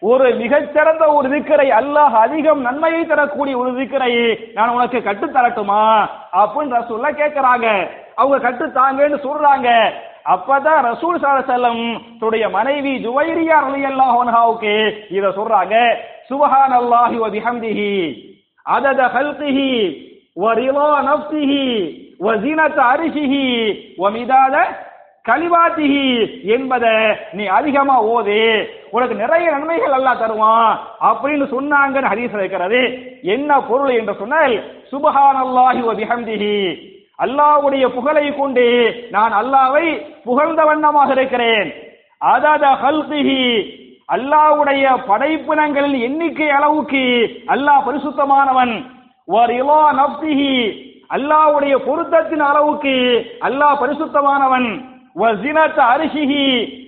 ஒரு 0.10 0.28
மிகச்சிறந்த 0.42 1.04
ஒரு 1.16 1.28
திக்கரை 1.34 1.68
அல்லாஹ் 1.80 2.14
அதிகம் 2.26 2.62
நன்மையை 2.68 3.02
தரக்கூடிய 3.12 3.56
ஒரு 3.62 3.72
திக்கரை 3.80 4.12
நான் 4.58 4.76
உனக்கு 4.76 5.00
கட்டுத்தரட்டுமா 5.08 5.82
அப்படின்னு 6.42 6.78
ரசூல்ல 6.80 7.10
கேட்கிறாங்க 7.22 7.68
அவங்க 8.18 8.38
கட்டு 8.46 8.66
தாங்கன்னு 8.78 9.18
சொல்றாங்க. 9.26 9.68
அப்பதான் 10.34 10.82
ரசூல் 10.92 11.22
சாலசல்லம் 11.24 11.84
தன்னுடைய 12.20 12.46
மனைவி 12.58 12.94
ஜுவைரியா 13.06 13.60
அலி 13.68 13.84
அல்லாஹ் 13.92 14.64
இத 15.18 15.26
சொல்றாங்க. 15.38 15.76
சுபஹான் 16.30 16.76
அல்லாஹி 16.82 17.18
வ 17.24 17.30
பிஹம்திஹி. 17.38 17.94
அதத 18.76 19.02
ஹல்கிஹி 19.16 19.72
வ 20.44 20.54
ரிலா 20.60 20.90
நஃப்ஸிஹி 21.10 21.66
வ 22.26 22.36
ஜீனத 22.44 22.78
அரிஷிஹி 22.94 23.46
வ 24.02 24.06
என்பதை 26.56 26.94
நீ 27.38 27.44
அதிகமா 27.58 27.96
ஓது 28.14 28.38
உனக்கு 28.96 29.16
நிறைய 29.22 29.46
நன்மைகள் 29.56 29.96
அல்லாஹ் 29.98 30.22
தருவான் 30.22 30.72
அப்படின்னு 31.10 31.46
சொன்னாங்கன்னு 31.56 32.12
ஹதீஸ் 32.14 32.36
இருக்கிறது. 32.38 32.80
என்ன 33.36 33.50
பொருள் 33.70 33.92
என்று 34.00 34.14
சொன்னால் 34.22 34.56
சுபஹான் 34.92 35.40
அல்லாஹி 35.46 35.82
வ 35.90 35.92
அல்லாஹ்வுடைய 37.26 37.86
புகழை 37.98 38.26
கொண்டு 38.40 38.66
நான் 39.16 39.34
அல்லாவை 39.42 39.86
புகழ்ந்த 40.28 40.62
வண்ணமாக 40.70 41.10
இருக்கிறேன். 41.18 41.70
அதத 42.34 42.66
ஹல்கிஹி 42.84 43.44
அல்லாஹ்வுடைய 44.14 44.86
படைப்பினங்களின் 45.08 46.00
எண்ணிக்கை 46.00 46.50
அளவுக்கு 46.50 47.02
அல்லாஹ் 47.48 47.86
பரிசுத்தமானவன். 47.88 48.74
அல்லாவுடைய 49.28 50.50
அல்லாஹ்வுடைய 51.16 51.76
பொருத்தத்தின் 51.88 52.44
அளவுக்கு 52.52 52.96
அல்லாஹ் 53.42 53.82
பரிசுத்தமானவன். 53.82 54.68
அரிசிஹி 55.94 56.46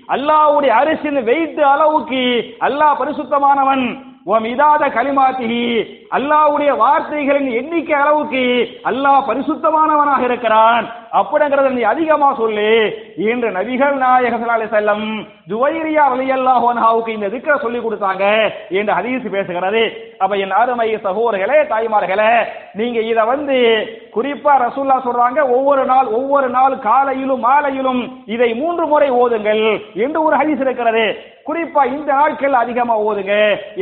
அல்லாவுடைய 0.07 0.71
அரிசின் 0.81 1.23
வெயிட் 1.23 1.59
அளவுக்கு 1.59 2.23
அல்லாஹ் 2.59 2.99
பரிசுத்தமானவன். 3.01 3.85
மிதாத 4.25 4.89
கலிமாத்திகி. 4.89 5.83
அல்லாஹ்வுடைய 6.11 6.77
வார்த்தைகளின் 6.77 7.51
எண்ணிக்கை 7.51 7.99
அளவுக்கு 7.99 8.69
அல்லாஹ் 8.83 9.27
பரிசுத்தமானவனாக 9.27 10.23
இருக்கிறான். 10.23 10.85
அப்படிங்கறத 11.13 11.69
நீ 11.69 11.81
அதிகமா 11.81 12.33
சொல்லு. 12.33 12.97
என்று 13.17 13.51
நபிகள் 13.51 13.93
நாயக 13.93 14.37
செல்லம் 14.37 15.27
ஜுவைரியா 15.49 16.03
ரலியல்லாஹு 16.13 16.73
அன்ஹாவுக்கு 16.73 17.07
இந்த 17.07 17.27
திக்கரை 17.27 17.59
சொல்லி 17.59 17.79
கொடுத்தாங்க. 17.79 18.51
என்று 18.69 18.93
ஹதீஸ் 18.93 19.33
பேசுகிறது. 19.33 19.91
அப்ப 20.17 20.35
என் 20.35 20.51
அருமை 20.51 20.95
சகோதரர்களே 20.95 21.67
தாய்மார்களே 21.67 22.45
நீங்க 22.73 22.99
இத 22.99 23.23
வந்து 23.23 23.87
குறிப்பா 24.15 24.53
ரசூல்லா 24.63 24.95
சொல்றாங்க 25.05 25.39
ஒவ்வொரு 25.55 25.83
நாள் 25.91 26.07
ஒவ்வொரு 26.17 26.47
நாள் 26.55 26.73
காலையிலும் 26.87 27.43
மாலையிலும் 27.47 28.01
இதை 28.35 28.49
மூன்று 28.61 28.85
முறை 28.91 29.09
ஓதுங்கள் 29.21 29.63
என்று 30.03 30.19
ஒரு 30.27 30.35
ஹதீஸ் 30.41 30.63
இருக்கிறது. 30.65 31.05
குறிப்பா 31.47 31.81
இந்த 31.95 32.09
நாட்கள் 32.19 32.55
அதிகமா 32.63 32.95
ஓதுங்க 33.07 33.33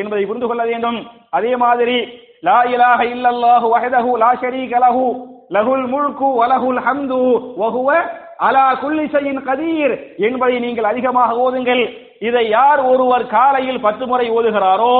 என்பதை 0.01 0.23
புரிந்து 0.29 0.47
கொள்ள 0.49 0.63
வேண்டும். 0.71 0.99
அதே 1.37 1.53
மாதிரி 1.63 1.97
லா 2.47 2.59
இலாஹ 2.73 2.99
இல்லல்லாஹு 3.15 3.67
வஹதஹு 3.73 4.11
லா 4.23 4.31
ஷரீக 4.41 4.73
லஹு 4.85 5.07
லஹுல் 5.55 5.87
முல்கு 5.93 6.29
வலஹுல் 6.39 6.81
ஹம்து 6.85 7.21
வஹுவ 7.61 7.89
அலா 8.47 8.65
குல்லிசையின் 8.81 9.41
கதீர் 9.47 9.93
என்பதை 10.27 10.55
நீங்கள் 10.65 10.89
அதிகமாக 10.91 11.31
ஓதுங்கள். 11.45 11.83
இதை 12.27 12.43
யார் 12.49 12.81
ஒருவர் 12.91 13.25
காலையில் 13.33 13.81
பத்து 13.85 14.05
முறை 14.11 14.27
ஓதுகிறாரோ 14.37 14.95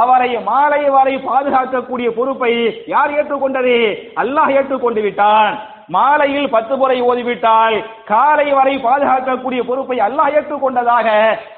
அவரை 0.00 0.30
மாலை 0.48 0.82
வரை 0.96 1.14
பாதுகாக்கக்கூடிய 1.28 2.08
பொறுப்பை 2.18 2.52
யார் 2.94 3.14
ஏற்றுக்கொண்டது? 3.18 3.76
அல்லாஹ் 4.22 4.52
ஏற்றுக்கொண்டு 4.58 5.00
விட்டான். 5.06 5.52
மாலையில் 5.96 6.48
பத்து 6.56 6.74
முறை 6.80 6.98
ஓதிவிட்டால் 7.08 7.76
காலை 8.12 8.48
வரை 8.58 8.74
பாதுகாக்கக்கூடிய 8.86 9.60
பொறுப்பை 9.70 9.98
அல்லாஹ் 10.08 10.32
ஏற்றுக்கொண்டதாக 10.38 11.08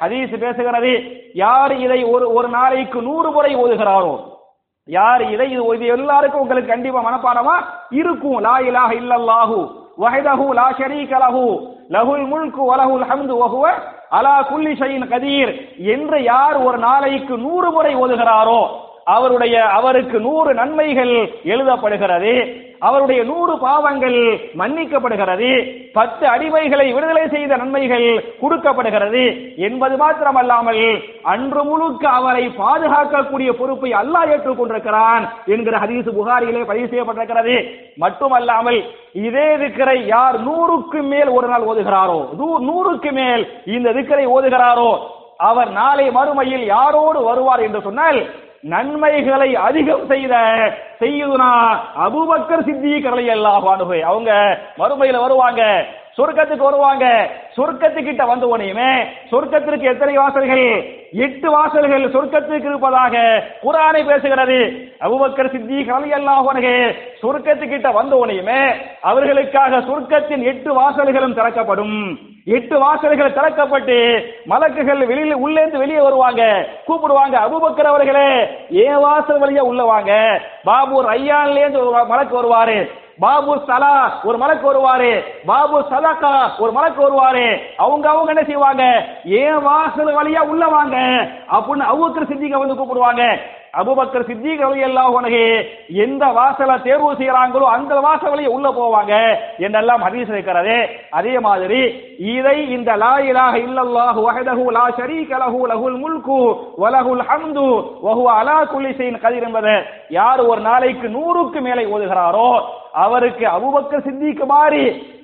ஹதீஸ் 0.02 0.34
பேசுகிறது. 0.44 0.92
யார் 1.44 1.74
இதை 1.84 2.00
ஒரு 2.14 2.26
ஒரு 2.38 2.50
நாளைக்கு 2.58 3.00
நூறு 3.08 3.30
முறை 3.36 3.54
ஓதுகிறாரோ 3.62 4.14
யார் 4.88 5.22
இதை 5.34 5.48
இது 5.76 5.86
எல்லாருக்கும் 5.98 6.44
உங்களுக்கு 6.44 6.72
கண்டிப்பா 6.72 7.00
மனப்பாடமா 7.06 7.56
இருக்கும். 8.00 8.38
லா 8.46 8.56
இலாஹ 8.68 8.90
இல்லல்லாஹு. 9.02 9.58
வஹதஹு 9.98 10.46
லா 10.58 10.66
ஷரீக 10.78 11.12
லஹு 11.24 11.44
லஹுல் 11.94 12.26
முல்கு 12.32 12.62
வலஹுல் 12.70 13.06
ஹம்து 13.10 13.34
வஹுவ 13.42 13.66
அலா 14.10 14.34
குல்லி 14.42 14.72
ஷைன் 14.80 15.06
கதீர். 15.12 15.52
என்று 15.94 16.18
யார் 16.22 16.56
ஒரு 16.56 16.78
நாளைக்கு 16.78 17.34
நூறு 17.38 17.70
முறை 17.70 17.92
ஓதுகிறாரோ 17.96 18.60
அவருடைய 19.04 19.54
அவருக்கு 19.78 20.20
நூறு 20.20 20.54
நன்மைகள் 20.54 21.14
எழுதப்படுகிறது. 21.44 22.34
அவருடைய 22.80 23.20
நூறு 23.30 23.54
பாவங்கள் 23.64 24.18
மன்னிக்கப்படுகிறது. 24.60 25.50
பத்து 25.98 26.24
அடிமைகளை 26.34 26.86
விடுதலை 26.94 27.24
செய்த 27.34 27.56
நன்மைகள் 27.62 28.06
கொடுக்கப்படுகிறது. 28.42 29.24
என்பது 29.68 29.96
மாத்திரமல்லாமல் 30.02 30.82
அன்று 31.34 31.62
முழுக்க 31.70 32.04
அவரை 32.18 32.44
பாதுகாக்கக்கூடிய 32.60 33.50
பொறுப்பை 33.60 33.90
அல்லாஹ் 34.02 34.30
ஏற்றுக்கொண்டிருக்கிறான் 34.34 35.24
என்கிற 35.54 35.74
ஹதீஸ் 35.84 36.14
புகாரியிலே 36.18 36.62
பதிவு 36.70 36.88
செய்யப்பட்டிருக்கிறது. 36.92 37.56
மட்டுமல்லாமல் 38.04 38.80
இதே 39.26 39.48
திக்கரை 39.62 39.98
யார் 40.14 40.38
நூறுக்கு 40.46 41.00
மேல் 41.10 41.30
ஒரு 41.38 41.48
நாள் 41.52 41.68
ஓதுகிறாரோ 41.72 42.20
நூறுக்கு 42.70 43.12
மேல் 43.20 43.44
இந்த 43.76 43.92
திக்கரை 43.98 44.24
ஓதுகிறாரோ 44.36 44.92
அவர் 45.48 45.70
நாளை 45.78 46.04
மறுமையில் 46.16 46.64
யாரோடு 46.72 47.20
வருவார் 47.28 47.62
என்று 47.66 47.80
சொன்னால் 47.86 48.18
நன்மைகளை 48.64 49.56
அதிகம் 49.56 50.06
செய்த 50.08 50.34
செய்யுதுனா 51.00 51.50
அபுபக்கர் 52.04 52.64
சித்திக் 52.64 53.08
ரலியல்லாஹு 53.14 53.66
அன்ஹு. 53.74 54.00
அவங்க 54.00 54.58
மறுமையில 54.78 55.20
வருவாங்க 55.20 55.62
சொர்க்கத்துக்கு 56.16 56.64
வருவாங்க. 56.68 57.30
சொர்க்கத்துக்கிட்ட 57.56 58.26
வந்த 58.26 58.46
உடனேயுமே 58.46 58.90
சொர்க்கத்திற்கு 59.30 59.80
எத்தனை 59.80 60.16
வாசல்கள்? 60.16 60.84
எட்டு 61.12 61.50
வாசல்கள் 61.50 62.04
சொர்க்கத்துக்கு 62.14 62.68
இருப்பதாக 62.70 63.42
குரானை 63.62 64.02
பேசுகிறது. 64.10 64.58
அபுபக்கர் 65.00 65.50
சித்தி 65.50 65.84
கலை 65.84 66.10
அல்லாஹனகே 66.10 66.76
சொர்க்கத்துக்கிட்ட 67.22 67.92
வந்த 67.92 68.16
உடனேயுமே 68.16 68.60
அவர்களுக்காக 69.00 69.80
சொர்க்கத்தின் 69.80 70.42
எட்டு 70.42 70.80
வாசல்களும் 70.80 71.34
திறக்கப்படும். 71.34 71.98
எட்டு 72.46 72.78
வாசல்கள் 72.78 73.32
திறக்கப்பட்டு 73.32 74.24
மலக்குகள் 74.48 75.06
வெளியில 75.06 75.34
உள்ளேந்து 75.44 75.76
வெளியே 75.76 76.00
வருவாங்க. 76.00 76.66
கூப்பிடுவாங்க 76.86 77.36
அபுபக்கர் 77.36 77.86
அவர்களே 77.86 78.46
ஏன் 78.70 78.96
வாசல் 78.96 79.40
வழியா 79.40 79.60
உள்ள 79.60 79.84
வாங்க. 79.84 80.40
பாபூர் 80.66 81.08
ஐயான்லேருந்து 81.16 81.78
ஒரு 81.78 82.04
மலக்கு 82.06 82.42
வருவாரு. 82.42 82.90
பாபு 83.18 83.62
சலா 83.66 84.12
ஒரு 84.24 84.38
மலக்கு 84.38 84.72
வருவாரு. 84.72 85.24
பாபு 85.46 85.80
சலாக்கா 85.80 86.50
ஒரு 86.58 86.72
மலக்கு 86.72 87.02
வருவாரு. 87.02 87.58
அவங்க 87.76 88.08
அவங்க 88.08 88.32
என்ன 88.32 88.44
செய்வாங்க? 88.44 89.04
ஏன் 89.24 89.62
வாசல் 89.62 90.16
வழியா 90.16 90.38
உள்ள 90.38 90.66
வாங்க. 90.66 90.96
அப்படின்னு 91.52 91.84
அபூபக்கர் 91.92 92.32
சித்திக்க 92.32 92.58
வந்து 92.58 92.76
கூப்பிடுவாங்க. 92.76 93.38
அபுபக்கர் 93.74 94.26
சித்திக் 94.28 94.62
ரலியல்லாஹு 94.64 95.16
உனகே 95.18 95.44
எந்த 96.04 96.24
வாசலை 96.36 96.76
தேர்வு 96.84 97.10
செய்யறாங்களோ 97.20 97.66
அந்த 97.74 98.00
வாசல் 98.06 98.32
வழியா 98.32 98.54
உள்ள 98.56 98.68
போவாங்க 98.76 99.12
என்றெல்லாம் 99.58 100.04
ஹதீஸ் 100.06 100.30
இருக்கிறது. 100.32 100.76
அதே 101.18 101.34
மாதிரி 101.46 101.80
இதை 102.34 102.56
இந்த 102.76 102.90
லா 103.02 103.14
இலாஹ 103.28 103.54
இல்லல்லாஹு 103.66 104.20
வஹதஹு 104.26 104.64
லா 104.76 104.84
ஷரீக 104.98 105.30
லஹு 105.42 105.60
லஹுல் 105.72 105.98
முல்கு 106.04 106.40
வலஹுல் 106.82 107.24
ஹம்து 107.28 107.66
வஹுவ 108.06 108.28
அலா 108.38 108.56
குல்லி 108.72 108.92
ஷைன் 108.98 109.20
கதீர் 109.24 109.46
என்பது 109.48 109.74
யார் 110.18 110.42
ஒரு 110.50 110.60
நாளைக்கு 110.62 111.08
நூறுக்கு 111.16 111.60
மேலே 111.60 111.84
ஓதுகிறாரோ 111.94 112.48
அவருக்கு 113.02 113.44
அவுபக்க 113.56 113.92
சித்திக்கு 114.06 114.44
மாறி 114.50 114.82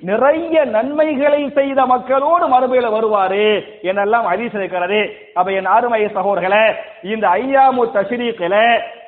நிறைய 0.09 0.63
நன்மைகளை 0.75 1.41
செய்த 1.57 1.79
மக்களோடு 1.91 2.45
மறுமையில 2.53 2.87
வருவாரு 2.95 3.45
என்னெல்லாம் 3.89 4.27
ஹதீஸ் 4.31 4.57
இருக்கிறது. 4.59 4.99
அப்ப 5.37 5.51
என் 5.59 5.69
அருமை 5.75 6.01
சகோதரர்களே 6.17 6.65
இந்த 7.13 7.25
ஐயாமு 7.41 7.85
தஷ்ரீக்கில 7.95 8.57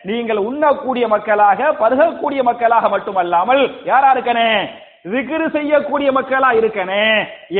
நீங்கள் 0.09 0.39
உண்ணக்கூடிய 0.47 1.05
மக்களாக 1.15 1.71
பருகக்கூடிய 1.81 2.41
மக்களாக 2.49 2.89
மட்டுமல்லாமல் 2.95 3.63
யாரா 3.91 4.09
இருக்கனே 4.15 4.49
விக்கிரு 5.13 5.47
செய்யக்கூடிய 5.55 6.09
மக்களா 6.17 6.49
இருக்கனே 6.59 7.05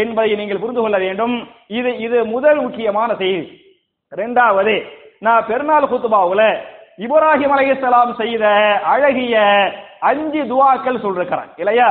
என்பதை 0.02 0.36
நீங்கள் 0.42 0.62
புரிந்து 0.62 0.82
கொள்ள 0.84 0.98
வேண்டும். 1.06 1.36
இது 1.80 1.92
இது 2.06 2.20
முதல் 2.36 2.60
முக்கியமான 2.66 3.10
செய்தி. 3.22 3.46
ரெண்டாவது 4.12 4.76
நான் 5.26 5.48
பெருநாள் 5.50 5.92
குத்துபாவுல 5.92 6.44
இப்ராஹிம் 7.06 7.54
அலைஹிஸ்ஸலாம் 7.56 8.12
செய்த 8.22 8.46
அழகிய 8.94 9.36
அஞ்சு 10.10 10.42
துவாக்கள் 10.52 11.04
சொல்லிருக்கிறேன். 11.06 11.50
இல்லையா? 11.62 11.90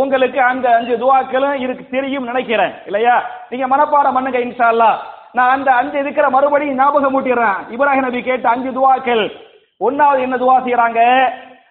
உங்களுக்கு 0.00 0.40
அந்த 0.50 0.66
அஞ்சு 0.78 0.94
துவாக்களும் 1.02 1.56
இருக்கு 1.64 1.84
தெரியும் 1.96 2.28
நினைக்கிறேன். 2.30 2.72
இல்லையா? 2.86 3.14
நீங்க 3.50 3.66
மனப்பாடம் 3.66 4.16
பண்ணுங்க 4.16 4.38
இன்ஷா 4.38 4.68
அல்லாஹ் 4.72 4.96
நான் 5.32 5.54
அந்த 5.56 5.70
அஞ்சு 5.80 5.98
இருக்கிற 5.98 6.26
மறுபடியும் 6.30 6.78
ஞாபகம் 6.80 7.14
மூட்டிடுறேன் 7.14 7.58
இப்ராஹிம் 7.74 8.06
நபி 8.06 8.22
கேட்ட 8.22 8.46
அஞ்சு 8.50 8.70
துவாக்கள். 8.72 9.24
ஒன்னாவது 9.80 10.20
என்ன 10.20 10.36
துவா 10.36 10.56
செய்யறாங்க 10.64 11.00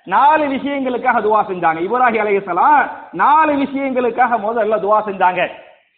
நாலு 0.06 0.44
விஷயங்களுக்காக 0.46 1.18
துவா 1.22 1.42
செஞ்சாங்க. 1.50 1.80
இப்ராஹிம் 1.88 2.22
அலையலாம் 2.24 2.90
நாலு 3.14 3.54
விஷயங்களுக்காக 3.64 4.38
முதல்ல 4.48 4.80
துவா 4.86 5.00
செஞ்சாங்க. 5.10 5.42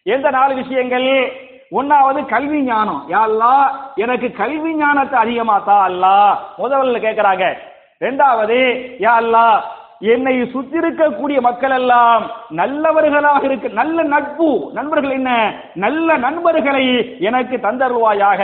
எந்த 0.04 0.30
நாலு 0.30 0.54
விஷயங்கள்? 0.56 1.10
ஒன்னாவது 1.80 2.20
கல்வி 2.26 2.60
ஞானம். 2.62 3.02
யா 3.10 3.22
எனக்கு 3.96 4.28
கல்வி 4.42 4.72
ஞானத்தை 4.74 5.18
அதிகமாத்தா 5.24 5.66
தா 5.66 5.84
அல்லாஹ். 5.84 6.34
முதல்ல 6.58 7.00
கேட்கிறாங்க 7.06 7.46
ரெண்டாவது 8.02 8.58
யா 9.06 9.14
அல்லா 9.22 9.46
என்னை 10.06 10.50
சுத்தி 10.52 10.78
இருக்கக்கூடிய 10.78 11.40
மக்கள் 11.40 11.72
எல்லாம் 11.72 12.32
நல்லவர்களாக 12.50 13.46
இருக்க. 13.46 13.68
நல்ல 13.68 14.04
நட்பு. 14.04 14.70
நண்பர்கள் 14.74 15.10
என்ன? 15.10 15.54
நல்ல 15.74 16.18
நண்பர்களை 16.18 17.18
எனக்கு 17.20 17.58
தந்தருவாயாக 17.58 18.42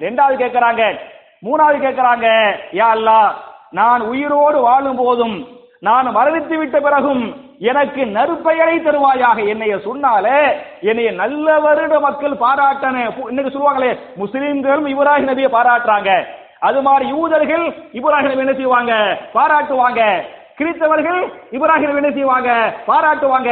ரெண்டாவது 0.00 0.34
கேட்கிறாங்க. 0.38 0.98
மூணாவது 1.44 1.78
கேட்கிறாங்க. 1.78 2.26
யா 2.72 2.84
அல்லா 2.94 3.32
நான் 3.70 4.00
உயிரோடு 4.00 4.60
வாழும் 4.60 4.96
போதும் 4.96 5.46
நான் 5.80 6.16
மரணித்து 6.16 6.58
விட்ட 6.58 6.80
பிறகும் 6.80 7.36
எனக்கு 7.58 8.04
நற்பெயரை 8.04 8.78
தருவாயாக. 8.78 9.48
என்னைய 9.48 9.78
சொன்னாலே 9.78 10.56
என்னைய 10.80 11.12
நல்ல 11.12 11.58
வருட 11.58 12.00
மக்கள் 12.00 12.36
பாராட்டன. 12.40 13.28
இன்னைக்கு 13.28 13.58
சொல்லுவாங்களே? 13.58 13.98
முஸ்லிம்களும் 14.16 14.86
இப்ராஹிம் 14.86 15.28
நபியை 15.28 15.48
பாராட்டுறாங்க. 15.52 16.24
அது 16.58 16.82
மாதிரி 16.82 17.08
யூதர்கள் 17.08 17.66
இப்ராஹிம் 17.92 18.36
என்ன 18.36 18.52
செய்வாங்க? 18.52 19.18
பாராட்டுவாங்க. 19.34 20.22
கிறிஸ்தவர்கள் 20.58 21.20
இப்ராஹிம் 21.56 21.98
என்ன 22.00 22.10
செய்வாங்க? 22.18 22.50
பாராட்டுவாங்க. 22.90 23.50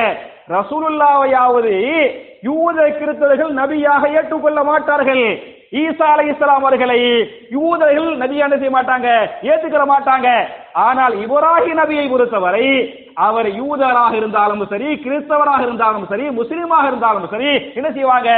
ரசூலுல்லாவையாவது 0.55 1.75
யூத 2.49 2.79
கிறிஸ்தவர்கள் 3.01 3.53
நபியாக 3.63 4.03
ஏற்றுக்கொள்ள 4.19 4.61
மாட்டார்கள். 4.71 5.25
ஈசா 5.83 6.09
அலை 6.15 6.25
இஸ்லாம் 6.31 6.65
அவர்களை 6.65 6.99
யூதர்கள் 7.55 8.11
நபியான 8.23 8.57
செய்ய 8.59 8.73
மாட்டாங்க? 8.75 9.09
ஏத்துக்கிற 9.51 9.85
மாட்டாங்க. 9.93 10.29
ஆனால் 10.89 11.15
இவராகி 11.25 11.73
நபியை 11.81 12.05
பொறுத்தவரை 12.11 12.67
அவர் 13.27 13.49
யூதராக 13.61 14.13
இருந்தாலும் 14.21 14.63
சரி 14.73 14.89
கிறிஸ்தவராக 15.05 15.63
இருந்தாலும் 15.67 16.07
சரி 16.13 16.27
முஸ்லீமாக 16.39 16.85
இருந்தாலும் 16.91 17.27
சரி 17.35 17.51
என்ன 17.79 17.89
செய்வாங்க? 17.97 18.31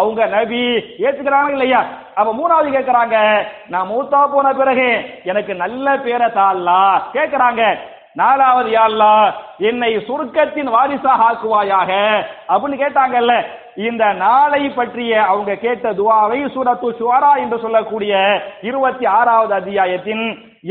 அவங்க 0.00 0.26
நபி 0.36 0.62
ஏத்துக்கிறாங்க 1.06 1.50
இல்லையா? 1.56 1.80
அப்ப 2.18 2.30
மூணாவது 2.40 2.76
கேட்கிறாங்க 2.76 3.16
நான் 3.74 3.90
மூத்தா 3.92 4.20
போன 4.34 4.52
பிறகு 4.60 4.88
எனக்கு 5.32 5.54
நல்ல 5.64 5.96
பேரை 6.06 6.28
தாள்லா 6.40 6.82
கேட்கிறாங்க 7.16 7.64
நாலாவது 8.14 8.70
யாழ்லா 8.70 9.14
என்னை 9.58 9.92
சுருக்கத்தின் 10.06 10.70
வாரிசாக 10.74 11.24
ஆக்குவாயாக. 11.28 11.90
அப்படின்னு 12.52 12.78
கேட்டாங்கல்ல 12.82 13.34
இந்த 13.88 14.04
நாளை 14.12 14.62
பற்றிய 14.68 15.12
அவங்க 15.24 15.52
கேட்ட 15.56 15.92
துவாவை 15.92 16.40
சூரத்து 16.54 16.88
சுவாரா 16.98 17.30
என்று 17.42 17.58
சொல்லக்கூடிய 17.58 18.14
இருபத்தி 18.62 19.06
ஆறாவது 19.06 19.54
அத்தியாயத்தின் 19.54 20.24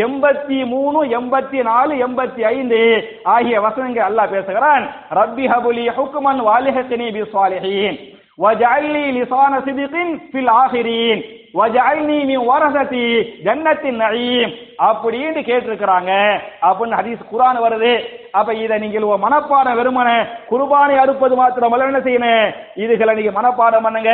எண்பத்தி 0.06 0.60
மூணு 0.66 1.00
எண்பத்தி 1.18 1.60
நாலு 1.64 1.94
எண்பத்தி 2.08 2.42
ஐந்து 2.56 2.80
ஆகிய 3.24 3.62
வசனங்கள் 3.62 4.08
அல்லாஹ் 4.10 4.34
பேசுகிறான். 4.36 4.84
ரப்பி 5.20 5.46
ஹபுலி 5.54 5.86
ஹுக்குமன் 5.98 6.42
வாலிஹத்தினி 6.50 7.08
பி 7.18 7.24
சாலிஹீன் 7.36 8.00
வஜஅல்னி 8.44 9.06
லிசான 9.18 9.54
சிதிகின் 9.66 10.14
ஃபில் 10.32 10.52
ஆஹிரீன் 10.62 11.22
வஜஅல்னி 11.60 12.20
மின் 12.30 12.46
வரசதி 12.50 13.06
ஜன்னத்தின் 13.46 14.00
நயீம் 14.04 14.54
அப்படின்னு 14.90 15.42
கேட்டிருக்கிறாங்க. 15.50 16.12
அப்படின்னு 16.68 17.00
ஹதீஸ் 17.00 17.30
குரான் 17.32 17.60
வருது. 17.66 17.94
அப்ப 18.40 18.54
இதை 18.64 18.76
நீங்கள் 18.84 19.08
மனப்பாடம் 19.26 19.78
வெறுமன 19.80 20.10
குர்பானை 20.52 20.96
அறுப்பது 21.04 21.36
மாத்திரமல்ல 21.42 21.90
என்ன 21.90 22.02
செய்யணும்? 22.08 22.54
இதுகளை 22.84 23.16
நீங்க 23.16 23.34
மனப்பாடம் 23.40 23.86
பண்ணுங்க. 23.88 24.12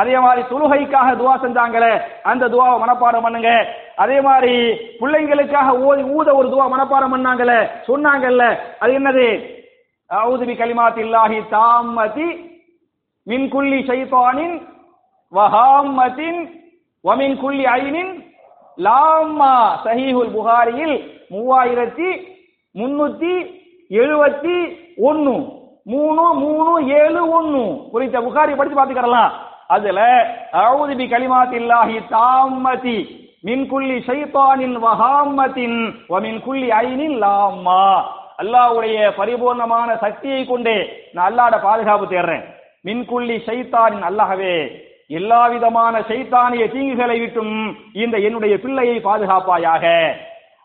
அதே 0.00 0.14
மாதிரி 0.24 0.42
தொழுகைக்காக 0.50 1.08
துவா 1.20 1.34
செஞ்சாங்களே 1.44 1.92
அந்த 2.30 2.48
துவாவை 2.54 2.76
மனப்பாடம் 2.84 3.24
பண்ணுங்க. 3.26 3.50
அதே 4.02 4.20
மாதிரி 4.20 4.54
பிள்ளைங்களுக்காக 5.00 5.68
ஓதி 5.86 6.02
ஊத 6.16 6.28
ஒரு 6.38 6.48
துவா 6.54 6.66
மனப்பாடம் 6.74 7.14
பண்ணாங்களே 7.14 7.58
சொன்னாங்கல்ல 7.88 8.44
அது 8.78 8.92
என்னது? 9.00 9.26
அவுதுபி 10.10 10.54
கலிமாத்தில்லாஹி 10.62 11.38
தாமதி 11.52 12.28
மின் 13.26 13.46
குள்ளி 13.54 13.78
ஷைத்தானின் 13.88 14.56
வஹாமத்தின் 15.32 16.40
வமின் 17.04 17.36
குள்ளி 17.42 17.64
ஐனின் 17.80 18.12
லாமா 18.78 19.52
சஹீஹுல் 19.84 20.32
புகாரியில் 20.32 20.96
மூவாயிரத்தி 21.30 22.10
முன்னூத்தி 22.74 23.34
எழுபத்தி 23.90 24.56
ஒன்னு. 25.02 25.34
மூணு 25.86 26.22
மூணு 26.34 26.72
ஏழு 26.96 27.22
ஒன்னு. 27.38 27.64
குறித்த 27.92 28.16
புகாரி 28.20 28.52
படிச்சு 28.54 28.76
பார்த்துக்கலாம் 28.76 29.32
அதுல 29.68 30.00
அவுதி 30.62 30.94
பி 30.94 31.06
கலிமாத்தில்லாஹி 31.06 31.98
தாமதி 32.10 32.96
மின் 33.44 33.64
குல்லி 33.66 33.98
ஷைத்தானின் 34.00 34.76
வஹாமத்தின் 34.84 35.78
வமின் 36.08 36.40
குல்லி 36.46 36.68
ஐனின் 36.80 37.16
லாமா 37.18 37.82
அல்லாஹ்வுடைய 38.42 38.98
பரிபூர்ணமான 39.18 39.88
சக்தியை 39.96 40.40
கொண்டே 40.44 40.76
நான் 41.14 41.26
அல்லாட 41.26 41.56
பாதுகாப்பு 41.62 42.06
தேடுறேன் 42.06 42.44
மின்குள்ளி 42.84 43.36
ஷைத்தானின் 43.46 44.06
அல்லாஹவே 44.08 44.56
எல்லா 45.08 45.46
விதமான 45.46 46.00
தீங்குகளை 46.00 47.20
விட்டும் 47.20 47.76
இந்த 47.92 48.18
என்னுடைய 48.18 48.60
பிள்ளையை 48.60 49.00
பாதுகாப்பாயாக. 49.00 49.84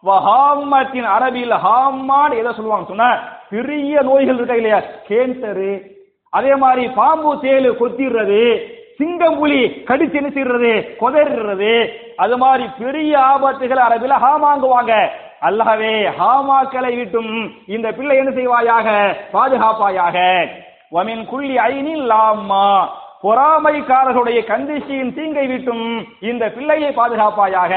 ஹாமத்தின் 0.04 1.08
அரபியில் 1.15 1.56
ஹாமான் 1.65 2.38
எதை 2.38 2.52
சொல்லுவாங்க 2.54 2.88
சொன்ன 2.88 3.19
பெரிய 3.49 4.02
நோய்கள் 4.02 4.36
இருக்க 4.36 4.56
இல்லையா? 4.56 4.82
கேன்சரு. 5.10 5.71
அதே 6.30 6.56
மாதிரி 6.56 6.88
பாம்பு 6.88 7.36
தேலு 7.36 7.69
கொத்திடுறது 7.80 8.62
சிங்கம் 8.97 9.38
புலி 9.38 9.84
கடிச்சு 9.88 10.13
என்ன 10.13 10.30
செய்யறது? 10.30 10.97
கொதறது 10.99 11.73
அது 12.17 12.38
மாதிரி 12.38 12.65
பெரிய 12.80 13.19
ஆபத்துகள் 13.19 13.86
அரபில 13.88 14.13
ஹாமாங்குவாங்க. 14.25 14.93
அல்லாவே 15.41 15.93
ஹாமாக்களை 16.19 16.95
விட்டும் 16.97 17.54
இந்த 17.67 17.91
பிள்ளை 17.91 18.17
என்ன 18.17 18.32
செய்வாயாக? 18.32 19.15
பாதுகாப்பாயாக. 19.32 20.47
வமின் 20.91 21.25
குள்ளி 21.25 21.56
ஐனில் 21.58 22.06
லாமா 22.06 22.89
பொறாமைக்காரர்களுடைய 23.23 24.39
கந்திசியின் 24.49 25.15
தீங்கை 25.15 25.45
விட்டும் 25.47 25.88
இந்த 26.29 26.43
பிள்ளையை 26.55 26.91
பாதுகாப்பாயாக. 26.99 27.73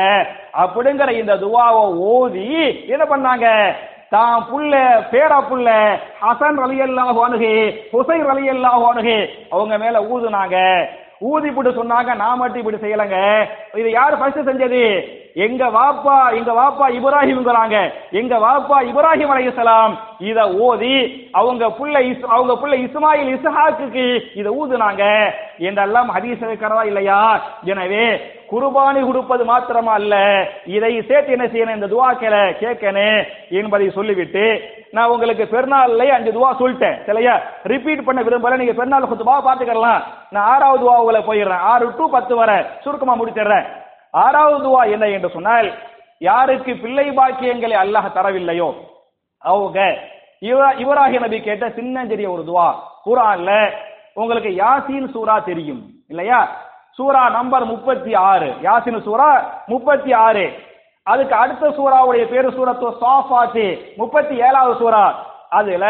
அப்படிங்கிற 0.62 1.10
இந்த 1.20 1.34
துவாவை 1.44 1.82
ஓதி 2.12 2.46
என்ன 2.94 3.04
பண்ணாங்க? 3.12 3.46
தான் 4.14 4.38
புள்ள 4.48 4.72
பேரா 5.12 5.38
புள்ள 5.50 5.68
ஹசன் 6.22 6.58
ரலி 6.62 6.78
அல்லாஹ் 6.86 7.18
அணுகு 7.26 7.52
ஹுசைன் 7.92 8.26
ரலி 8.30 8.46
அல்லாஹ் 8.54 8.84
அணுகு 8.90 9.16
அவங்க 9.54 9.74
மேல 9.84 10.02
ஊதுனாங்க. 10.12 10.56
ஊதி 11.30 11.48
போட்டு 11.50 11.70
சொன்னாங்க 11.80 12.10
நான் 12.22 12.40
மட்டும் 12.40 12.62
இப்படி 12.62 12.78
செய்யலங்க. 12.84 13.18
இது 13.80 13.88
யாரு 13.98 14.14
ஃபர்ஸ்ட் 14.20 14.48
செஞ்சது? 14.48 14.84
எங்க 15.34 15.70
வாப்பா 15.70 16.34
எங்க 16.36 16.52
வாப்பா 16.52 16.88
இப்ராஹிம்ங்கிறாங்க. 16.88 17.92
எங்க 18.10 18.38
வாப்பா 18.38 18.78
இப்ராஹிம் 18.80 19.32
அலைஹிஸ்ஸலாம் 19.34 19.92
இத 20.18 20.48
ஓதி 20.48 21.28
அவங்க 21.32 21.68
புள்ள 21.68 22.02
இஸ் 22.02 22.24
அவங்க 22.28 22.56
புள்ள 22.56 22.76
இஸ்மாயில் 22.76 23.36
இஸ்ஹாக்குக்கு 23.36 24.22
இத 24.34 24.50
ஊதுனாங்க. 24.50 25.32
என்றெல்லாம் 25.58 26.08
ஹதீஸ் 26.16 26.46
இருக்கிறதா 26.46 26.82
இல்லையா? 26.82 27.40
எனவே 27.64 28.20
குர்பானி 28.50 29.00
கொடுப்பது 29.06 29.44
மாத்திரமா 29.44 29.92
அல்ல. 29.92 30.14
இதை 30.66 31.02
சேர்த்து 31.08 31.32
என்ன 31.32 31.46
செய்யணும்? 31.46 31.74
இந்த 31.74 31.86
துவாக்களை 31.86 32.42
கேட்கணும் 32.62 33.26
என்பதை 33.48 33.90
சொல்லிவிட்டு 33.90 34.62
நான் 34.90 35.08
உங்களுக்கு 35.08 35.44
பெருநாள்லயே 35.44 36.08
அஞ்சு 36.08 36.32
துவா 36.32 36.50
சொல்லிட்டேன். 36.58 37.04
சரியா? 37.06 37.40
ரிப்பீட் 37.62 38.04
பண்ண 38.04 38.22
விரும்பல. 38.22 38.56
நீங்க 38.56 38.72
பெருநாள் 38.72 39.02
துவா 39.02 39.36
பாத்துக்கலாம் 39.48 40.02
நான் 40.30 40.48
ஆறாவது 40.54 40.84
உங்களை 40.84 41.20
போயிடுறேன். 41.20 41.64
ஆறு 41.72 41.94
டு 41.96 42.10
பத்து 42.10 42.36
வரை 42.36 42.64
சுருக்கமா 42.84 43.16
முடிச்சிடுறேன். 43.16 43.80
ஆறாவது 44.14 44.58
துவா 44.64 44.82
என்ன 44.92 45.04
என்று 45.08 45.28
சொன்னால் 45.30 45.68
யாருக்கு 46.20 46.72
பிள்ளை 46.82 47.06
பாக்கியங்களை 47.10 47.76
அல்லாஹ் 47.82 48.08
தரவில்லையோ? 48.16 48.68
அவங்க 49.42 49.78
இவராகி 50.82 51.18
நபி 51.24 51.38
கேட்ட 51.40 51.64
சின்னஞ்சிறிய 51.68 52.28
ஒரு 52.30 52.42
துவா 52.48 52.68
குரான்ல 53.06 53.50
உங்களுக்கு 54.14 54.50
யாசின் 54.62 55.08
சூரா 55.14 55.36
தெரியும் 55.38 55.82
இல்லையா? 56.08 56.40
சூரா 56.98 57.22
நம்பர் 57.28 57.64
முப்பத்தி 57.64 58.12
ஆறு. 58.30 58.48
யாசின் 58.62 59.00
சூரா 59.06 59.30
முப்பத்தி 59.66 60.12
ஆறு. 60.26 60.44
அதுக்கு 61.06 61.34
அடுத்த 61.34 61.70
சூறாவுடைய 61.78 62.24
பேரு 62.32 62.48
சூரத்து 62.56 62.88
சாஃபாத்து 63.02 63.66
முப்பத்தி 63.96 64.34
ஏழாவது 64.46 64.74
சூரா. 64.78 65.04
அதுல 65.50 65.84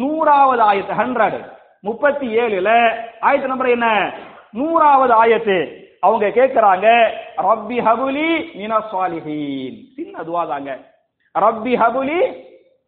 நூறாவது 0.00 0.62
ஆயத்து 0.70 0.94
ஹண்ட்ரட் 1.00 1.38
முப்பத்தி 1.80 2.26
ஏழுல 2.38 2.70
ஆயத்து 3.22 3.52
நம்பர் 3.52 3.74
என்ன? 3.76 3.86
நூறாவது 4.52 5.12
ஆயத்து. 5.22 5.58
அவங்க 6.00 6.26
கேட்கிறாங்க 6.28 6.86
ரப்பி 7.46 7.78
ஹபுலி 7.86 8.30
மினா 8.58 8.78
சாலிஹீன். 8.92 9.76
சின்ன 9.96 10.14
துவா 10.28 10.42
தாங்க. 10.46 10.70
ரப்பி 11.34 11.72
ஹபுலி 11.82 12.20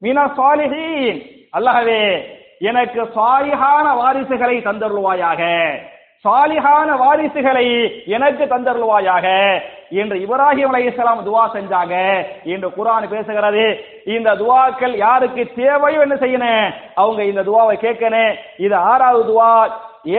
மினா 0.03 0.25
சாலிஹீன். 0.38 1.19
அல்லாஹவே 1.57 2.03
எனக்கு 2.71 3.01
சாலிஹான 3.17 3.87
வாரிசுகளை 4.01 4.57
தந்தருள்வாயாக. 4.67 5.43
சாலிஹான 6.25 6.88
வாரிசுகளை 7.03 7.67
எனக்கு 8.17 8.45
தந்தருள்வாயாக. 8.53 9.27
என்று 10.01 10.17
இப்ராஹிம் 10.25 10.71
அலைஹிஸ்ஸலாம் 10.73 11.25
துவா 11.29 11.45
செஞ்சாங்க. 11.55 11.95
என்று 12.53 12.69
குரான் 12.77 13.07
பேசுகிறது. 13.15 13.65
இந்த 14.15 14.29
துவாக்கள் 14.43 14.95
யாருக்கு 15.05 15.43
தேவையோ 15.57 16.01
என்ன 16.07 16.17
செய்யணும் 16.23 16.73
அவங்க 16.95 17.21
இந்த 17.25 17.43
துவாவை 17.49 17.77
கேட்கணும் 17.87 18.37
இது 18.67 18.77
ஆறாவது 18.91 19.25
துவா 19.33 19.51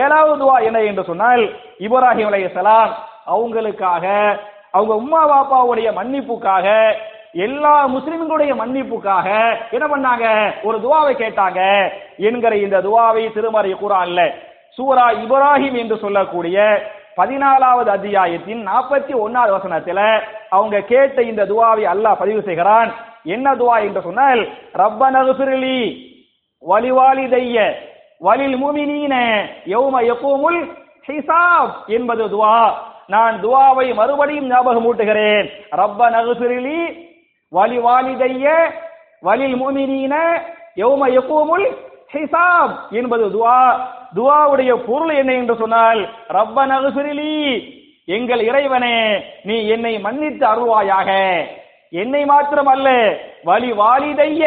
ஏழாவது 0.02 0.36
துவா 0.42 0.56
என்ன 0.68 0.78
என்று 0.90 1.04
சொன்னால் 1.10 1.42
இப்ராஹிம் 1.86 2.30
அலைஹிஸ்ஸலாம் 2.30 2.92
அவங்களுக்காக 3.26 4.04
அவங்க 4.70 4.94
உம்மா 4.94 5.22
பாப்பாவுடைய 5.30 5.88
மன்னிப்புக்காக 5.98 6.66
எல்லா 7.32 7.88
முஸ்லிம்களுடைய 7.88 8.52
மன்னிப்புக்காக 8.60 9.28
என்ன 9.70 9.86
பண்ணாங்க? 9.86 10.52
ஒரு 10.62 10.78
துவாவை 10.78 11.12
கேட்டாங்க. 11.14 11.60
என்கிற 12.16 12.56
இந்த 12.56 12.80
துவாவை 12.80 13.32
திருமறை 13.32 13.74
கூறான்ல 13.74 14.32
சூரா 14.76 15.06
இப்ராஹிம் 15.10 15.72
என்று 15.72 15.98
சொல்லக்கூடிய 15.98 16.58
பதினாலாவது 17.16 17.90
அத்தியாயத்தின் 17.96 18.68
நாற்பத்தி 18.68 19.12
ஒன்னாவது 19.24 19.52
வசனத்துல 19.56 20.20
அவங்க 20.50 20.80
கேட்ட 20.80 21.22
இந்த 21.22 21.42
துவாவை 21.44 21.84
அல்லாஹ் 21.92 22.18
பதிவு 22.18 22.42
செய்கிறான். 22.42 22.92
என்ன 23.24 23.54
துவா 23.54 23.76
என்று 23.80 24.00
சொன்னால் 24.02 24.40
ரப்பனகுஃபிர்லி 24.74 25.78
வலிவாலிதைய 26.62 27.74
வலில் 28.18 28.56
முமினீன 28.56 29.14
யௌம 29.66 29.94
யகூமுல் 30.10 30.60
ஹிசாப் 31.08 31.74
என்பது 31.86 32.24
துவா. 32.24 32.72
நான் 33.06 33.34
துவாவை 33.42 33.94
மறுபடியும் 33.94 34.46
ஞாபகம் 34.46 34.86
ஊட்டுகிறேன். 34.88 35.46
ரப்ப 35.70 36.10
நகுசிரிலி 36.10 36.78
வலி 37.52 37.78
வாலிதைய 37.78 38.44
வலில் 39.20 39.56
முமினீன 39.56 40.14
யௌம 40.76 41.02
யகூமுல் 41.16 41.66
ஹிசாப் 42.14 42.74
என்பது 42.90 43.24
துவா. 43.34 43.58
துவாவுடைய 44.16 44.72
பொருள் 44.86 45.12
என்ன 45.20 45.32
என்று 45.32 45.56
சொன்னால் 45.56 46.00
ரப்ப 46.28 46.66
நகுசிரிலி 46.66 47.34
எங்கள் 48.06 48.42
இறைவனே 48.48 48.96
நீ 49.42 49.56
என்னை 49.68 49.98
மன்னித்து 49.98 50.44
அருள்வாயாக. 50.46 51.10
என்னை 51.90 52.24
மாத்திரம் 52.24 52.66
அல்ல 52.66 52.88
வலி 53.44 53.72
வாலிதைய 53.72 54.42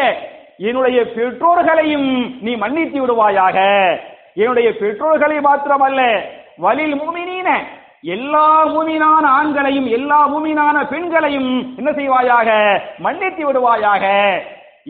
என்னுடைய 0.58 1.00
பெற்றோர்களையும் 1.15 2.12
நீ 2.41 2.56
மன்னித்து 2.56 3.00
விடுவாயாக. 3.02 3.58
என்னுடைய 4.36 4.70
பெற்றோர்களை 4.80 5.38
மாத்திரமல்ல 5.39 6.02
வலில் 6.58 6.96
மூமினீன 7.02 7.50
எல்லா 8.08 8.67
மூமினான 8.67 9.26
ஆண்களையும் 9.26 9.89
எல்லா 9.89 10.30
மூமினான 10.30 10.88
பெண்களையும் 10.89 11.74
என்ன 11.78 11.91
செய்வாயாக? 11.91 12.80
மன்னித்து 12.98 13.52
விடுவாயாக. 13.52 14.36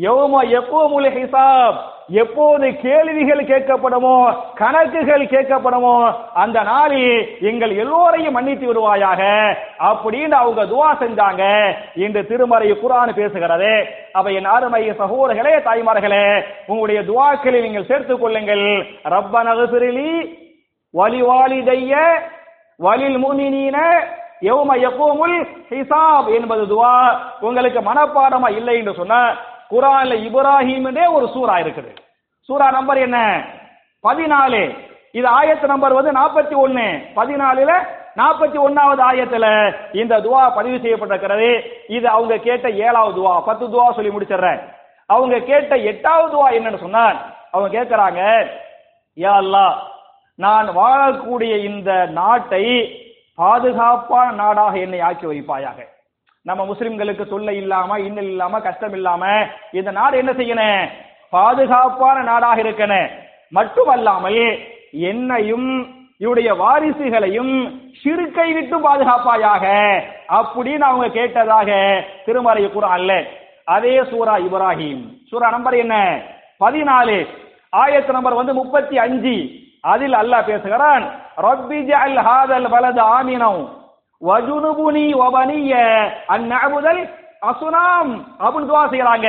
யௌம 0.01 0.41
எப்போமுல் 0.43 1.09
ஹிசாப். 1.09 1.75
எப்போது 2.07 2.75
கேள்விகள் 2.75 3.43
கேட்கப்படுமோ 3.43 4.35
கணக்குகள் 4.55 5.25
கேட்கப்படுமோ 5.25 6.13
அந்த 6.33 6.61
நாளில் 6.61 7.37
எங்கள் 7.41 7.75
எல்லோரையும் 7.75 8.33
மன்னித்து 8.33 8.73
விடுவாயாக. 8.73 9.53
அப்படின்னு 9.79 10.31
அவங்க 10.31 10.65
துவா 10.65 11.03
செஞ்சாங்க. 11.03 11.73
என்று 11.95 12.27
திருமறை 12.27 12.71
குரான் 12.71 13.13
பேசுகிறது. 13.15 13.85
அவை 14.11 14.35
என் 14.35 14.45
அருமை 14.45 14.89
சகோதரர்களே 14.89 15.61
தாய்மார்களே 15.65 16.43
உங்களுடைய 16.67 17.01
துவாக்களை 17.01 17.61
நீங்கள் 17.61 17.85
சேர்த்துக் 17.85 18.21
கொள்ளுங்கள். 18.21 18.85
ரப்பனகுசிரிலி 19.03 20.37
வலி 20.91 21.21
வாலிதைய 21.21 21.95
வலில் 22.79 23.17
முனினீன 23.17 23.77
யௌம 24.41 24.71
யகூமுல் 24.85 25.37
ஹிசாப் 25.69 26.33
என்பது 26.35 26.63
துவா. 26.65 27.17
உங்களுக்கு 27.39 27.79
மனப்பாடமா 27.79 28.49
இல்லை 28.51 28.77
என்று 28.77 28.93
சொன்ன 28.93 29.35
குரான்ல 29.71 30.17
இப்ராஹிம்னே 30.27 31.13
ஒரு 31.13 31.29
சூரா 31.33 31.55
இருக்குது. 31.57 31.95
சூரா 32.41 32.71
நம்பர் 32.71 32.97
என்ன? 32.97 33.45
பதினாலு. 34.03 34.77
இது 35.11 35.27
ஆயத்து 35.41 35.65
நம்பர் 35.65 35.93
வந்து 35.93 36.11
நாற்பத்தி 36.11 36.55
ஒன்னு. 36.55 36.87
பதினாலுல 37.15 37.71
நாற்பத்தி 38.15 38.57
ஒன்னாவது 38.67 39.01
ஆயத்துல 39.09 39.75
இந்த 39.91 40.19
துவா 40.19 40.55
பதிவு 40.55 40.77
செய்யப்பட்டிருக்கிறது. 40.77 41.61
இது 41.87 42.07
அவங்க 42.07 42.37
கேட்ட 42.37 42.69
ஏழாவது 42.69 43.21
துவா. 43.21 43.41
பத்து 43.45 43.65
துவா 43.65 43.93
சொல்லி 43.93 44.09
முடிச்சிடுறேன். 44.09 44.59
அவங்க 45.07 45.39
கேட்ட 45.39 45.75
எட்டாவது 45.75 46.31
துவா 46.33 46.49
என்னன்னு 46.51 46.77
சொன்னான் 46.77 47.17
அவங்க 47.51 47.69
கேட்கிறாங்க 47.77 48.21
யா 49.17 49.33
அல்லாஹ் 49.41 49.73
நான் 50.37 50.77
வாழக்கூடிய 50.77 51.63
இந்த 51.63 52.05
நாட்டை 52.05 52.65
பாதுகாப்பான 53.35 54.31
நாடாக 54.31 54.77
என்னை 54.77 54.99
ஆக்கி 54.99 55.25
வைப்பாயாக. 55.25 55.79
நம்ம 56.41 56.65
முஸ்லிம்களுக்கு 56.65 57.27
தொல்லை 57.27 57.55
இல்லாம 57.57 57.99
இன்னல் 57.99 58.23
இல்லாம 58.23 58.59
கஷ்டம் 58.59 58.93
இல்லாம 58.93 59.45
இந்த 59.71 59.91
நாடு 59.91 60.17
என்ன 60.17 60.31
செய்யணும் 60.31 60.89
பாதுகாப்பான 61.29 62.21
நாடாக 62.21 62.63
இருக்கணும் 62.63 63.09
மட்டுமல்லாமல் 63.49 64.57
என்னையும் 64.91 65.95
இவருடைய 66.17 66.53
வாரிசுகளையும் 66.53 67.81
சிறுக்கை 68.03 68.53
விட்டு 68.53 68.77
பாதுகாப்பாயாக. 68.79 69.65
அப்படின்னு 70.29 70.85
அவங்க 70.89 71.07
கேட்டதாக 71.07 72.03
திருமறை 72.25 72.65
குரான்ல. 72.65 73.25
அதே 73.63 74.03
சூரா 74.03 74.35
இப்ராஹிம். 74.37 75.03
சூரா 75.27 75.49
நம்பர் 75.49 75.73
என்ன? 75.73 76.21
பதினாலு. 76.59 77.27
ஆயத்து 77.77 78.11
நம்பர் 78.11 78.33
வந்து 78.33 78.53
முப்பத்தி 78.53 78.97
அஞ்சு. 78.97 79.65
அதில் 79.83 80.15
அல்லாஹ் 80.21 80.47
பேசுகிறான் 80.51 81.03
ரப்பி 81.47 81.79
ஜஅல் 81.89 82.19
ஹாதல் 82.27 82.67
வலது 82.73 83.01
ஆமினம் 83.17 83.61
வஜுனுபுனி 84.21 85.05
வபனிய 85.21 85.73
அந்நபுதல் 86.35 87.01
அசுனாம். 87.49 88.11
அப்படின்னு 88.43 88.69
துவா 88.69 88.83
செய்யறாங்க 88.93 89.27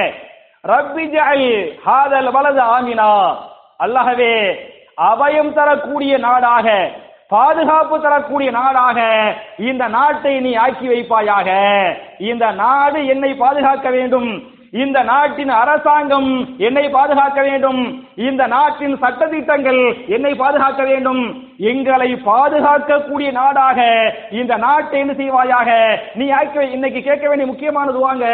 ரப்பி 0.64 1.04
ஜஅல் 1.14 1.48
ஹாதல் 1.86 2.30
வலது 2.36 2.62
ஆமினா. 2.76 3.10
அல்லாஹவே 3.84 4.34
அபயம் 5.10 5.52
தரக்கூடிய 5.58 6.12
நாடாக 6.18 6.68
பாதுகாப்பு 7.28 7.96
தரக்கூடிய 8.00 8.50
நாடாக 8.50 8.98
இந்த 9.58 9.88
நாட்டை 9.88 10.40
நீ 10.40 10.54
ஆக்கி 10.54 10.86
வைப்பாயாக. 10.88 11.48
இந்த 12.18 12.44
நாடு 12.50 13.06
என்னை 13.06 13.34
பாதுகாக்க 13.34 13.90
வேண்டும். 13.90 14.30
இந்த 14.72 15.02
நாட்டின் 15.02 15.48
அரசாங்கம் 15.48 16.56
என்னை 16.58 16.88
பாதுகாக்க 16.88 17.42
வேண்டும். 17.42 18.02
இந்த 18.16 18.46
நாட்டின் 18.46 18.96
சட்டதிட்டங்கள் 19.02 20.06
என்னை 20.06 20.34
பாதுகாக்க 20.34 20.84
வேண்டும். 20.84 21.46
எங்களை 21.58 22.08
பாதுகாக்கக்கூடிய 22.26 23.32
நாடாக 23.32 23.78
இந்த 24.30 24.56
நாட்டை 24.56 24.98
என்ன 25.00 25.12
செய்வாயாக? 25.12 25.70
நீ 26.14 26.26
இன்னைக்கு 26.72 27.00
கேட்க 27.02 27.28
வேண்டிய 27.28 27.46
முக்கியமானது 27.46 27.98
வாங்க. 27.98 28.26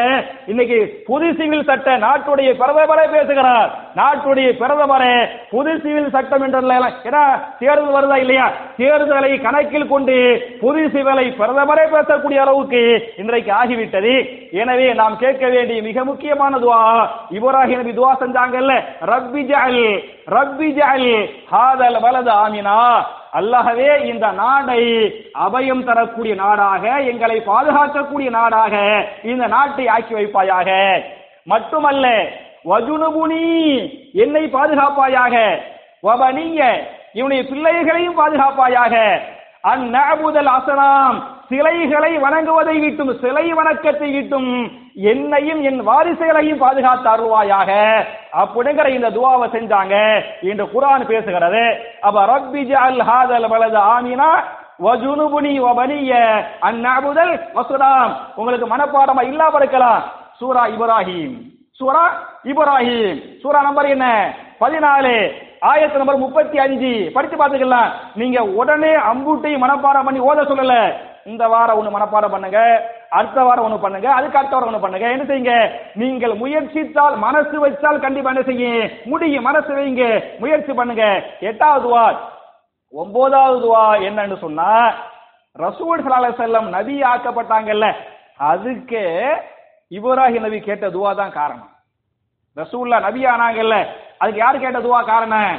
இன்னைக்கு 0.47 1.05
புது 1.07 1.35
சிவில் 1.39 1.65
சட்ட 1.65 1.97
நாட்டுடைய 1.99 2.51
பிரதமரை 2.61 3.07
பேசுகிறார். 3.15 3.71
நாட்டுடைய 4.01 4.49
பிரதமரே 4.61 5.15
புது 5.51 5.81
சிவில் 5.83 6.11
சட்டம் 6.11 6.43
என்ற 6.43 6.61
ஏன்னா 6.61 7.25
தேர்தல் 7.59 7.95
வருதா 7.95 8.17
இல்லையா? 8.25 8.53
தேர்தலை 8.79 9.43
கணக்கில் 9.43 9.89
கொண்டு 9.89 10.17
புது 10.61 10.91
சிவலை 10.91 11.27
பிரதமரே 11.39 11.87
பேசக்கூடிய 11.95 12.37
அளவுக்கு 12.45 12.83
இன்றைக்கு 13.17 13.53
ஆகிவிட்டது. 13.53 14.15
எனவே 14.51 14.93
நாம் 14.95 15.17
கேட்க 15.17 15.49
வேண்டிய 15.49 15.83
மிக 15.83 16.05
முக்கிய 16.05 16.24
முக்கியமான 16.25 16.59
துவா. 16.59 16.83
இப்ராஹிம் 17.37 17.81
நபி 17.81 17.93
துவா 17.97 18.13
செஞ்சாங்கல்ல. 18.21 18.75
ரப்பி 19.11 19.41
ஜஅல் 19.49 19.83
ரப்பி 20.35 20.69
ஜஅல் 20.77 21.11
ஹாதல் 21.51 21.99
வலது 22.05 22.33
ஆமினா. 22.43 22.77
அல்லாஹவே 23.39 23.91
இந்த 24.13 24.27
நாடை 24.41 24.81
அபயம் 25.47 25.85
தரக்கூடிய 25.85 26.35
நாடாக 26.35 26.85
எங்களை 27.11 27.37
பாதுகாக்கக்கூடிய 27.51 28.31
நாடாக 28.39 28.75
இந்த 29.23 29.47
நாட்டை 29.47 29.87
ஆக்கி 29.89 30.15
வைப்பாயாக. 30.15 30.71
மட்டுமல்ல 31.53 32.07
வஜுனுபுனி 32.71 33.45
என்னை 34.25 34.45
பாதுகாப்பாயாக. 34.57 35.37
வபனிய 36.07 36.61
இவனுடைய 37.13 37.43
பிள்ளைகளையும் 37.51 38.19
பாதுகாப்பாயாக. 38.21 38.95
அந்நபுதல் 39.73 40.53
அசனாம் 40.57 41.21
சிலைகளை 41.49 42.19
வணங்குவதை 42.19 42.81
விட்டும் 42.81 43.19
சிலை 43.21 43.53
வணக்கத்தை 43.53 44.13
விட்டும் 44.13 44.73
என்னையும் 44.95 45.63
என் 45.63 45.89
வாரிசுகளையும் 45.89 46.59
பாதுகாத்து 46.59 47.11
அருள்வாயாக. 47.11 48.01
அப்படிங்கிற 48.33 48.87
இந்த 48.87 49.11
துவாவை 49.11 49.57
செஞ்சாங்க. 49.57 50.23
என்று 50.43 50.65
குரான் 50.65 51.03
பேசுகிறது. 51.03 51.77
அப்ப 52.01 52.25
ரப்பி 52.25 52.63
ஜஅல் 52.65 53.03
ஹாதல் 53.03 53.49
வலது 53.49 53.79
ஆமினா 53.79 54.45
வஜுனுபுனி 54.83 55.61
வபனிய 55.61 56.43
அந்நாபுதல் 56.63 57.41
வசுதாம். 57.55 58.13
உங்களுக்கு 58.35 58.77
மனப்பாடமா 58.77 59.23
இல்லாம 59.23 59.57
இருக்கலாம். 59.57 60.03
சூரா 60.37 60.67
இப்ராஹிம். 60.67 61.41
சூரா 61.71 62.13
இப்ராஹிம். 62.45 63.39
சூரா 63.41 63.63
நம்பர் 63.63 63.87
என்ன? 63.87 64.35
பதினாலு. 64.61 65.31
ஆயத்து 65.61 65.97
நம்பர் 65.97 66.17
முப்பத்தி 66.17 66.59
அஞ்சு. 66.59 67.11
படித்து 67.15 67.37
பார்த்துக்கலாம். 67.37 67.91
நீங்க 68.15 68.43
உடனே 68.43 68.91
அம்பூட்டையும் 68.91 69.63
மனப்பாடம் 69.63 70.05
பண்ணி 70.05 70.21
ஓத 70.21 70.45
சொல்லல. 70.45 70.95
இந்த 71.33 71.45
வாரம் 71.53 71.79
ஒண்ணு 71.81 71.95
மனப்பாடம் 71.95 72.35
பண்ணுங்க 72.35 72.61
அடுத்த 73.19 73.39
வாரம் 73.47 73.67
ஒண்ணு 73.67 73.79
பண்ணுங்க 73.85 74.09
அதுக்கு 74.17 74.39
அடுத்த 74.39 74.55
வாரம் 74.55 74.71
ஒண்ணு 74.71 74.85
பண்ணுங்க. 74.85 75.09
என்ன 75.15 75.25
செய்யுங்க? 75.31 75.55
நீங்கள் 76.03 76.35
முயற்சித்தால் 76.43 77.17
மனசு 77.27 77.57
வச்சால் 77.65 78.05
கண்டிப்பா 78.05 78.33
என்ன 78.35 78.45
செய்யும் 78.51 78.91
முடியும். 79.13 79.47
மனசு 79.49 79.71
வைங்க. 79.79 80.05
முயற்சி 80.43 80.73
பண்ணுங்க. 80.81 81.07
எட்டாவது 81.51 81.89
வா 81.95 82.05
ஒன்பதாவது 82.93 83.67
வா 83.75 83.85
என்னன்னு 84.09 84.39
சொன்னா 84.45 84.71
ரசூல் 85.65 86.05
சலாஹ் 86.05 86.41
செல்லம் 86.43 86.69
நபி 86.77 86.95
ஆக்கப்பட்டாங்கல்ல 87.13 87.89
அதுக்கு 88.53 89.03
இப்ராஹிம் 89.97 90.45
நபி 90.47 90.59
கேட்ட 90.61 90.87
துவா 90.95 91.11
தான் 91.21 91.37
காரணம். 91.39 91.71
ரசூல்லா 92.57 92.97
நபி 93.07 93.21
ஆனாங்கல்ல 93.33 93.77
அதுக்கு 94.23 94.41
யார் 94.43 94.65
கேட்ட 94.65 94.79
துவா 94.87 95.01
காரணம்? 95.13 95.55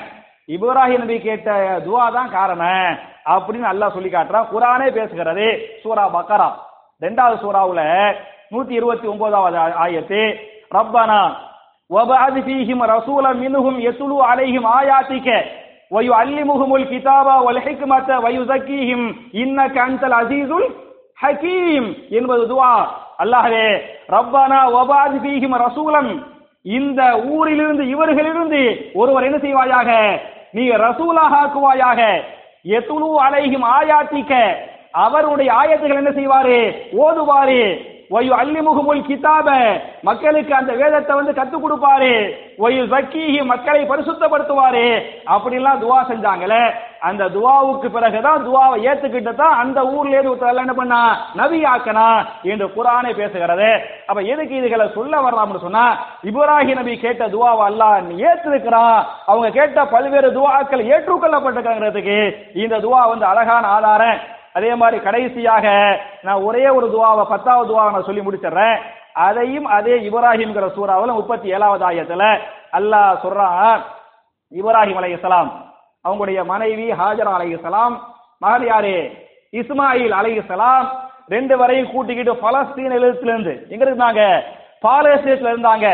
இப்ராஹிம் 0.48 1.02
நபி 1.02 1.16
கேட்ட 1.20 1.50
துவா 1.84 2.06
தான் 2.10 2.32
காரணம் 2.32 2.88
அப்படின்னு 3.34 3.66
அல்லாஹ் 3.66 3.94
சொல்லி 3.96 4.10
காட்டுறான் 4.12 4.50
குரானே 4.52 4.88
பேசுகிறது 4.96 5.46
சூரா 5.82 6.06
பக்கரா 6.14 6.48
ரெண்டாவது 7.02 7.36
சூறாவுல 7.42 7.82
நூத்தி 8.52 8.74
இருபத்தி 8.74 9.06
ஒன்பதாவது 9.08 9.58
ஆயத்து 9.84 10.22
ரப்பனா 10.72 11.22
وبعث 11.90 12.34
فيهم 12.40 12.82
رسولا 12.88 13.32
منهم 13.34 13.74
يتلو 13.80 14.22
عليهم 14.22 14.64
آياتك 14.74 15.28
ويعلمهم 15.90 16.70
الكتاب 16.76 17.26
والحكمة 17.46 18.08
ويزكيهم 18.18 19.00
إنك 19.34 19.76
أنت 19.80 20.02
العزيز 20.04 20.50
الحكيم 20.54 21.84
என்பது 22.18 22.42
துவா 22.46 22.74
அல்லாஹ்வே 23.22 23.66
ரப்பனா 24.10 24.60
வபாத் 24.76 25.16
ஃபீஹிம் 25.22 25.56
ரசூலம் 25.60 26.10
இந்த 26.66 27.00
ஊரிலிருந்து 27.30 27.84
இவர்களிலிருந்து 27.86 28.60
ஒருவர் 28.94 29.26
என்ன 29.28 29.38
செய்வாயாக 29.38 29.90
நீ 30.55 30.67
ரசூலாக 30.69 31.35
ஆக்குவாயாக. 31.37 32.21
எத்துலு 32.65 33.15
அலைஹிம் 33.29 33.65
ஆயாத்திக்க. 33.79 34.55
அவருடைய 34.91 35.53
ஆயத்துகள் 35.53 36.05
என்ன 36.05 36.09
செய்வாரு? 36.09 36.73
ஓதுவாரு. 36.99 37.94
ஒயு 38.09 38.31
அல்லிமுகமுல் 38.41 39.05
கிதாப. 39.07 39.81
மக்களுக்கு 40.01 40.55
அந்த 40.55 40.73
வேதத்தை 40.73 41.15
வந்து 41.15 41.31
கத்துக் 41.31 41.63
கொடுப்பாரு. 41.63 42.33
ஒயு 42.59 42.83
சக்கீஹி 42.93 43.45
மக்களை 43.45 43.85
பரிசுத்தப்படுத்துவாரு. 43.89 45.03
அப்படிலாம் 45.25 45.81
துவா 45.81 45.99
செஞ்சாங்களே. 46.09 46.73
அந்த 46.99 47.25
துவாவுக்கு 47.25 47.89
பிறகுதான் 47.89 48.45
துவாவை 48.47 48.77
ஏத்துக்கிட்டு 48.89 49.35
தான் 49.35 49.57
அந்த 49.57 49.85
ஊர்ல 49.85 50.19
இருந்து 50.19 50.35
ஒருத்தர் 50.35 50.55
என்ன 50.55 50.73
பண்ணா 50.73 51.17
நபி 51.33 51.63
ஆக்கனா 51.63 52.25
என்று 52.43 52.67
குரானே 52.67 53.11
பேசுகிறது. 53.11 53.79
அப்ப 54.05 54.21
எதுக்கு 54.21 54.55
இதுகளை 54.55 54.91
சொல்ல 54.93 55.17
வர்றாம்னு 55.17 55.59
சொன்னா 55.59 55.97
இப்ராஹி 56.23 56.73
நபி 56.73 56.97
கேட்ட 56.97 57.27
துவாவை 57.27 57.65
அல்லாஹ் 57.69 58.29
ஏத்திருக்கிறான். 58.29 59.03
அவங்க 59.25 59.49
கேட்ட 59.49 59.85
பல்வேறு 59.85 60.31
துவாக்கள் 60.31 60.87
ஏற்றுக்கொள்ளப்பட்டிருக்கிறதுக்கு 60.93 62.35
இந்த 62.53 62.77
துவா 62.77 63.09
வந்து 63.09 63.25
அழகான 63.25 63.67
ஆதாரம். 63.67 64.17
அதே 64.55 64.71
மாதிரி 64.81 64.97
கடைசியாக 65.05 65.65
நான் 66.25 66.43
ஒரே 66.47 66.65
ஒரு 66.77 66.87
துவாவை 66.93 67.23
பத்தாவது 67.33 67.69
துவாவை 67.71 67.91
நான் 67.95 68.07
சொல்லி 68.09 68.23
முடிச்சிடுறேன். 68.25 68.77
அதையும் 69.27 69.67
அதே 69.77 69.95
இப்ராஹிம்ங்கிற 70.07 70.67
சூறாவில் 70.77 71.17
முப்பத்தி 71.19 71.47
ஏழாவது 71.55 71.83
ஆயத்தில் 71.89 72.27
அல்லாஹ் 72.77 73.21
சொல்றான். 73.23 73.79
இப்ராஹிம் 74.51 74.99
அலைஹிஸ்ஸலாம் 75.01 75.49
அவங்களுடைய 76.05 76.39
மனைவி 76.53 76.87
ஹாஜரா 76.99 77.33
அலைஹிஸ்ஸலாம் 77.37 77.93
மகள் 78.43 78.65
யாரு 78.71 78.95
இஸ்மாயில் 79.59 80.15
அலைஹிஸ்ஸலாம் 80.19 80.87
ரெண்டு 81.33 81.53
வரையும் 81.61 81.91
கூட்டிக்கிட்டு 81.93 82.33
பலஸ்தீன் 82.45 82.95
இருந்து 82.97 83.53
எங்க 83.73 83.83
இருந்தாங்க? 83.89 84.21
பாலஸ்தீனத்துல 84.85 85.53
இருந்தாங்க. 85.53 85.87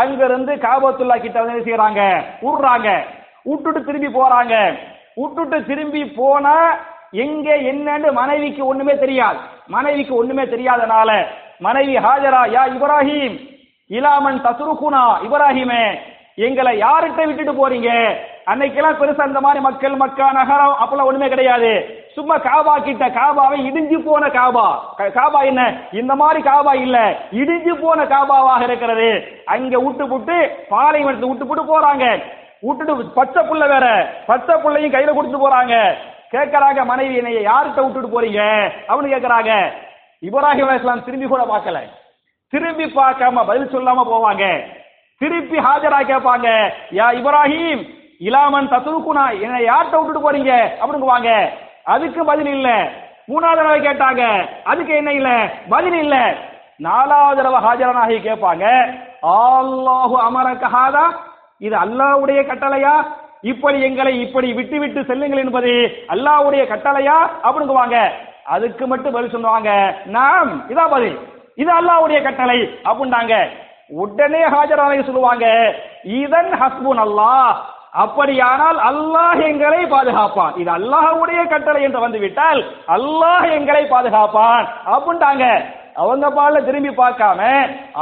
அங்க 0.00 0.20
இருந்து 0.28 0.52
காபத்துல்லா 0.66 1.16
கிட்ட 1.22 1.38
வந்து 1.42 1.66
செய்யறாங்க 1.66 2.00
விடுறாங்க 2.44 2.88
விட்டுட்டு 3.48 3.80
திரும்பி 3.88 4.10
போறாங்க. 4.18 4.54
விட்டுட்டு 5.20 5.58
திரும்பி 5.70 6.02
போனா 6.18 6.56
எங்கே 7.10 7.72
என்னன்னு 7.72 8.12
மனைவிக்கு 8.12 8.66
ஒண்ணுமே 8.66 8.98
தெரியாது. 8.98 9.38
மனைவிக்கு 9.66 10.14
ஒண்ணுமே 10.14 10.42
தெரியாதனால 10.42 11.26
மனைவி 11.58 11.96
ஹாஜரா 11.96 12.42
யா 12.46 12.62
இப்ராஹிம் 12.66 13.48
இலாமன் 13.90 14.40
தசுருகுனா 14.40 15.16
இப்ராஹிமே 15.30 15.98
எங்களை 16.34 16.82
யார்கிட்ட 16.82 17.26
விட்டுட்டு 17.26 17.68
போறீங்க? 17.68 18.16
அன்னைக்கெல்லாம் 18.46 18.96
பெருசா 18.96 19.20
அந்த 19.20 19.40
மாதிரி 19.40 19.60
மக்கள் 19.60 19.94
மக்கா 19.94 20.32
நகரம் 20.32 20.76
அப்பெல்லாம் 20.80 21.04
ஒண்ணுமே 21.04 21.28
கிடையாது. 21.28 22.04
சும்மா 22.14 22.38
காபா 22.38 22.78
கிட்ட 22.78 23.08
காபாவை 23.08 23.58
இடிஞ்சு 23.58 23.98
போன 24.04 24.26
காபா. 24.26 24.80
க- 24.96 25.10
காபா 25.14 25.40
என்ன? 25.44 25.80
இந்த 25.92 26.14
மாதிரி 26.14 26.42
காபா 26.42 26.74
இல்ல. 26.74 27.18
இடிஞ்சு 27.32 27.74
போன 27.80 28.04
காபாவாக 28.04 28.62
இருக்கிறது. 28.62 29.42
அங்க 29.44 29.78
விட்டு 29.78 30.06
புட்டு 30.06 30.50
பாலைவனத்தை 30.68 31.28
விட்டு 31.28 31.46
போட்டு 31.46 31.80
போறாங்க. 31.80 32.22
விட்டுட்டு 32.60 33.04
பச்சை 33.04 33.42
புள்ள 33.42 33.68
வேற. 33.68 34.14
பச்சை 34.26 34.54
புள்ளையும் 34.54 34.94
கையில 34.94 35.10
கொடுத்துட்டு 35.12 35.48
போறாங்க. 35.48 35.92
கேட்கறாங்க 36.32 36.84
மனைவி 36.84 37.14
என்னைய 37.14 37.40
யார்கிட்ட 37.40 37.80
விட்டுட்டு 37.84 38.08
போறீங்க? 38.08 38.40
அவனு 38.88 39.08
கேட்கறாங்க. 39.08 39.52
இப்ராஹிம் 40.22 40.70
அலிஸ்லாம் 40.70 41.04
திரும்பி 41.04 41.26
கூட 41.26 41.42
பார்க்கல. 41.44 41.78
திரும்பி 42.52 42.84
பார்க்காம 42.84 43.46
பதில் 43.46 43.72
சொல்லாம 43.72 44.04
போவாங்க. 44.04 44.44
திருப்பி 45.20 45.58
ஹாஜரா 45.58 46.00
கேட்பாங்க 46.02 46.48
யா 46.92 47.06
இப்ராஹிம் 47.18 47.82
இலாமன் 48.20 48.70
தசுருக்குனா 48.70 49.24
என்னை 49.44 49.60
யார்கிட்ட 49.64 49.98
விட்டுட்டு 49.98 50.26
போறீங்க? 50.26 50.52
அப்படிங்குவாங்க. 50.80 51.30
அதுக்கு 51.84 52.24
பதில் 52.24 52.46
இல்ல. 52.46 52.68
மூணாவது 53.28 53.56
தடவை 53.56 53.80
கேட்டாங்க 53.80 54.22
அதுக்கு 54.64 54.92
என்ன 54.96 55.12
இல்ல? 55.12 55.30
பதில் 55.68 55.94
இல்ல. 55.94 56.16
நாலாவது 56.78 57.36
தடவை 57.36 57.60
ஹாஜரானாகி 57.64 58.18
கேட்பாங்க 58.20 58.64
அல்லாஹு 59.22 60.16
அமர 60.26 60.46
கஹாதா 60.54 61.04
இது 61.58 61.76
அல்லாஹ்வுடைய 61.76 62.40
கட்டளையா? 62.46 62.94
இப்படி 63.42 63.82
எங்களை 63.82 64.20
இப்படி 64.20 64.52
விட்டு 64.52 64.78
விட்டு 64.78 65.04
செல்லுங்கள் 65.04 65.38
என்பது 65.38 65.72
அல்லாவுடைய 66.08 66.62
கட்டளையா? 66.72 67.18
அப்படிங்குவாங்க 67.42 67.98
அதுக்கு 68.44 68.86
மட்டும் 68.86 69.12
பதில் 69.12 69.30
சொல்லுவாங்க. 69.30 69.70
நாம் 70.06 70.66
இதான் 70.68 70.90
பதில். 70.90 71.18
இது 71.54 71.70
அல்லாவுடைய 71.80 72.22
கட்டளை. 72.22 72.78
அப்படின்னாங்க 72.84 73.48
உடனே 73.88 74.42
ஹாஜராக 74.44 75.04
சொல்லுவாங்க. 75.04 75.74
இதன் 76.02 76.52
ஹஸ்புன் 76.62 77.00
அல்லாஹ் 77.06 77.52
அப்படியானால் 77.90 78.78
அல்லாஹ் 78.90 79.40
எங்களை 79.46 79.86
பாதுகாப்பான். 79.86 80.56
இது 80.56 80.70
அல்லாஹ்வுடைய 80.70 81.48
கட்டளை 81.48 81.82
என்று 81.82 82.00
வந்து 82.00 82.18
விட்டால் 82.18 82.64
அல்லாஹ் 82.88 83.50
எங்களை 83.50 83.84
பாதுகாப்பான். 83.84 84.66
அப்படின்ட்டாங்க 84.86 85.46
அவங்க 86.01 86.27
பால்ல 86.37 86.61
திரும்பி 86.65 86.91
பார்க்காம 86.95 87.41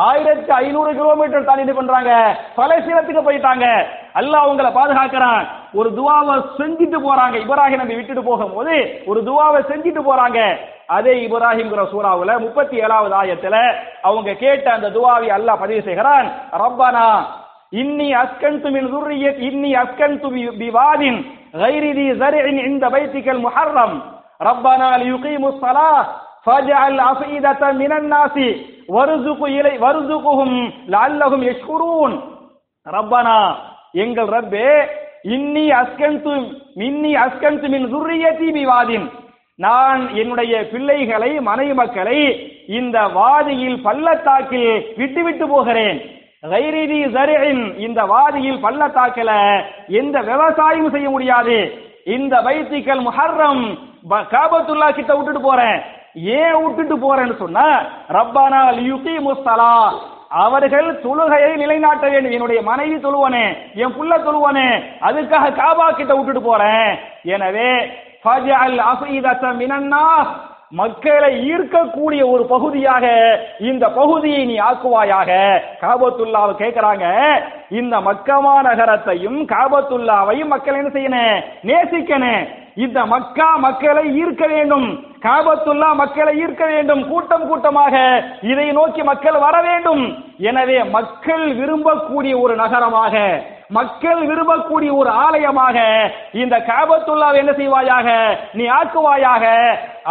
ஆயிரத்தி 0.05 0.51
ஐநூறு 0.59 0.91
கிலோமீட்டர் 0.99 1.47
தாண்டி 1.47 1.65
இது 1.65 1.75
பண்றாங்க 1.75 2.11
பலசீனத்துக்கு 2.57 3.23
போயிட்டாங்க 3.25 3.65
அல்லாஹ் 4.19 4.45
அவங்கள 4.45 4.69
பாதுகாக்கிறான் 4.77 5.43
ஒரு 5.79 5.89
துவாவை 5.97 6.35
செஞ்சுட்டு 6.59 6.99
போறாங்க 7.05 7.37
இப்ராஹிம் 7.43 7.83
நபி 7.83 7.97
விட்டுட்டு 7.97 8.23
போகும்போது 8.23 8.75
ஒரு 9.11 9.21
துவாவை 9.29 9.61
செஞ்சுட்டு 9.69 10.03
போறாங்க 10.03 10.39
அதே 10.95 11.13
இப்ராஹிம்ங்கிற 11.25 11.83
சூறாவுல 11.91 12.33
முப்பத்தி 12.39 12.75
ஏழாவது 12.85 13.15
ஆயத்துல 13.19 13.55
அவங்க 14.03 14.33
கேட்ட 14.41 14.67
அந்த 14.73 14.91
துவாவை 14.97 15.29
அல்லாஹ் 15.37 15.61
பதிவு 15.63 15.83
செய்கிறான் 15.87 16.27
ரப்பனா 16.63 17.07
இன்னி 17.73 18.07
அஸ்கன்து 18.15 18.69
மின் 18.73 18.89
ذرية 18.93 19.31
இன்னி 19.47 19.71
அஸ்கன்து 19.83 20.27
பிவாதின் 20.59 21.19
غير 21.55 21.83
ذي 21.91 22.07
زرع 22.15 22.45
عند 22.59 22.83
بيتك 22.87 23.27
المحرم 23.29 23.91
ربنا 24.41 24.87
ليقيموا 24.97 25.49
الصلاة 25.49 26.01
فاجعل 26.45 26.99
أفئدة 27.03 27.61
من 27.73 27.91
الناس 27.93 28.35
وارزق 28.89 29.41
إلي 29.49 29.73
وارزقهم 29.79 30.49
لعلهم 30.87 31.41
يشكرون 31.43 32.11
ரப்பனா 32.85 33.39
எங்கள் 33.95 34.29
ரப்பே 34.29 34.69
இன்னி 35.29 35.65
அஸ்கந்து 35.73 36.33
மின்னி 36.75 37.11
அஸ்கந்து 37.17 37.67
மின் 37.69 37.87
துர்ரியத்தி 37.91 38.47
பிவாதின் 38.51 39.05
நான் 39.59 40.01
என்னுடைய 40.15 40.53
பிள்ளைகளை 40.71 41.31
மனைவி 41.41 41.73
மக்களை 41.73 42.19
இந்த 42.77 42.97
வாதியில் 43.15 43.79
பள்ளத்தாக்கில் 43.85 44.69
விட்டு 44.97 45.21
விட்டு 45.23 45.45
போகிறேன் 45.47 45.97
கைரிதி 46.45 46.99
ஜரின் 47.15 47.63
இந்த 47.85 47.99
வாதியில் 48.09 48.63
பள்ளத்தாக்கில 48.63 49.31
எந்த 49.99 50.15
விவசாயமும் 50.27 50.93
செய்ய 50.95 51.09
முடியாது 51.09 51.57
இந்த 52.09 52.33
பைத்திக்கல் 52.45 53.03
முஹர்ரம் 53.07 53.63
ப- 54.09 54.25
காபத்துல்லா 54.31 54.87
கிட்ட 54.91 55.11
விட்டுட்டு 55.13 55.41
போறேன் 55.41 55.77
ஏன் 56.14 56.60
விட்டுட்டு 56.62 56.96
போறேன்னு 56.96 57.36
சொன்னா 57.38 57.66
ரப்பானா 58.16 58.60
லியுகி 58.78 59.14
முஸ்தலா 59.26 59.74
அவர்கள் 60.44 60.88
தொழுகையை 61.04 61.52
நிலைநாட்ட 61.56 62.08
வேண்டும் 62.08 62.34
என்னுடைய 62.36 62.62
மனைவி 62.62 62.96
தொழுவனே 62.96 63.46
என் 63.82 63.96
புள்ள 63.98 64.12
தொழுவனே 64.24 64.68
அதுக்காக 65.08 65.54
காபா 65.60 65.86
கிட்ட 65.90 66.14
விட்டுட்டு 66.14 66.42
போறேன். 66.42 66.90
எனவே 67.34 67.70
ஃபஜஅல் 68.24 68.78
அஃபீதத 68.92 69.54
மினன்னாஸ். 69.60 70.34
மக்களை 70.80 71.28
ஈர்க்கக்கூடிய 71.50 72.22
ஒரு 72.30 72.44
பகுதியாக 72.46 73.04
இந்த 73.58 73.84
பகுதியை 73.90 74.44
நீ 74.44 74.56
ஆக்குவாயாக. 74.58 75.30
காபத்துல்லாவை 75.82 76.54
கேட்கிறாங்க 76.62 77.06
இந்த 77.70 77.96
மக்கமா 78.00 78.54
நகரத்தையும் 78.68 79.38
காபத்துல்லாவையும் 79.54 80.52
மக்கள் 80.54 80.78
என்ன 80.80 80.90
செய்யணும்? 80.96 81.42
நேசிக்கணும். 81.70 82.42
இந்த 82.84 82.98
மக்கா 83.12 83.56
மக்களை 83.56 84.02
ஈர்க்க 84.20 84.44
வேண்டும். 84.46 84.88
காபத்துல்லா 85.24 85.88
மக்களை 86.00 86.32
ஈர்க்க 86.42 86.64
வேண்டும். 86.72 87.08
கூட்டம் 87.08 87.46
கூட்டமாக 87.48 87.94
இதை 88.42 88.66
நோக்கி 88.72 89.02
மக்கள் 89.02 89.38
வர 89.46 89.56
வேண்டும். 89.62 90.02
எனவே 90.38 90.84
மக்கள் 90.96 91.44
விரும்பக்கூடிய 91.60 92.34
ஒரு 92.40 92.56
நகரமாக 92.56 93.14
மக்கள் 93.76 94.20
விரும்பக்கூடிய 94.28 94.90
ஒரு 95.00 95.10
ஆலயமாக 95.24 95.76
இந்த 96.32 96.56
காபத்துல்லாவை 96.68 97.36
என்ன 97.42 97.52
செய்வாயாக? 97.52 98.08
நீ 98.52 98.64
ஆக்குவாயாக? 98.78 99.44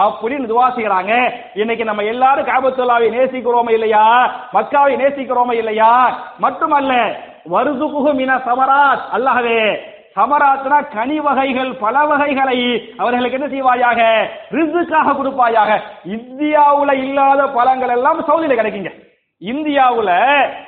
அப்படின்னு 0.03 0.49
துவா 0.51 0.67
செய்யறாங்க 0.75 1.13
இன்னைக்கு 1.53 1.83
நம்ம 1.83 2.03
எல்லாரும் 2.03 2.49
காபத்துல்லாவை 2.51 3.07
நேசிக்கிறோமா 3.17 3.71
இல்லையா? 3.71 4.05
மக்காவை 4.53 4.95
நேசிக்கிறோமா 5.03 5.53
இல்லையா? 5.53 5.93
மட்டுமல்ல 6.37 6.93
வருதுகுகு 7.53 8.13
மின 8.13 8.33
சமராத். 8.47 9.05
அல்லாஹவே 9.15 9.61
சமராத்னா 10.17 10.77
கனி 10.93 11.19
வகைகள் 11.19 11.75
பல 11.75 12.05
வகைகளை 12.05 12.59
அவர்களுக்கு 12.97 13.37
என்ன 13.39 13.47
செய்வாயாக? 13.55 14.27
ரிசுக்காக 14.51 15.13
கொடுப்பாயாக. 15.13 15.79
இந்தியாவுல 16.05 16.93
இல்லாத 16.93 17.47
பழங்கள் 17.47 17.89
எல்லாம் 17.89 18.19
சவுதியில 18.19 18.55
கிடைக்குங்க. 18.55 18.93
இந்தியாவுல 19.41 20.11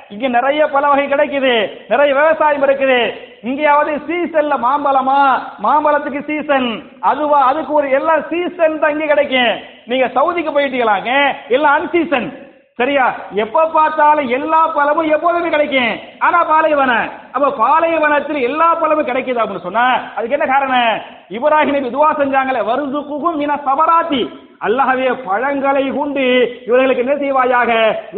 இங்க 0.08 0.28
நிறைய 0.28 0.68
பல 0.68 0.88
வகை 0.88 1.06
கிடைக்குது. 1.08 1.70
நிறைய 1.88 2.14
விவசாயம் 2.14 2.62
இருக்குது. 2.62 3.00
இங்கேயாவது 3.42 3.92
சீசன்ல 4.08 4.56
மாம்பழமா? 4.66 5.20
மாம்பழத்துக்கு 5.62 6.20
சீசன். 6.24 6.68
அதுவா 7.00 7.44
அதுக்கு 7.44 7.72
ஒரு 7.72 7.90
எல்லா 7.90 8.20
சீசன் 8.20 8.78
தான் 8.78 8.90
இங்க 8.90 9.06
கிடைக்கும். 9.06 9.58
நீங்க 9.86 10.06
சவுதிக்கு 10.06 10.52
போயிட்டீங்களாங்க? 10.52 11.34
எல்லாம் 11.48 11.74
அன்சீசன். 11.74 12.48
சரியா? 12.78 13.06
எப்ப 13.34 13.64
பார்த்தாலும் 13.72 14.28
எல்லா 14.28 14.66
பழமும் 14.66 15.08
எப்போதுமே 15.08 15.48
கிடைக்கும். 15.48 15.98
ஆனா 16.18 16.38
பாலைவனம் 16.44 17.08
அப்ப 17.32 17.50
பாலைவனத்தில் 17.50 18.40
எல்லா 18.40 18.74
பழமும் 18.74 19.06
கிடைக்குது 19.06 19.40
அப்படின்னு 19.40 19.66
சொன்னா 19.68 19.86
அதுக்கு 20.16 20.36
என்ன 20.38 20.46
காரணம்? 20.52 20.92
இப்ராஹிம் 21.30 21.88
இதுவா 21.90 22.10
செஞ்சாங்களே 22.12 22.62
செஞ்சாங்களே 22.62 22.62
வருதுக்கும் 22.70 23.40
இன 23.40 23.58
சபராத்தி. 23.66 24.22
அல்லாஹவே 24.66 25.08
பழங்களை 25.26 25.84
கொண்டு 25.98 26.24
இவர்களுக்கு 26.68 27.04
என்ன 27.04 27.14
செய்வாயாக? 27.22 27.70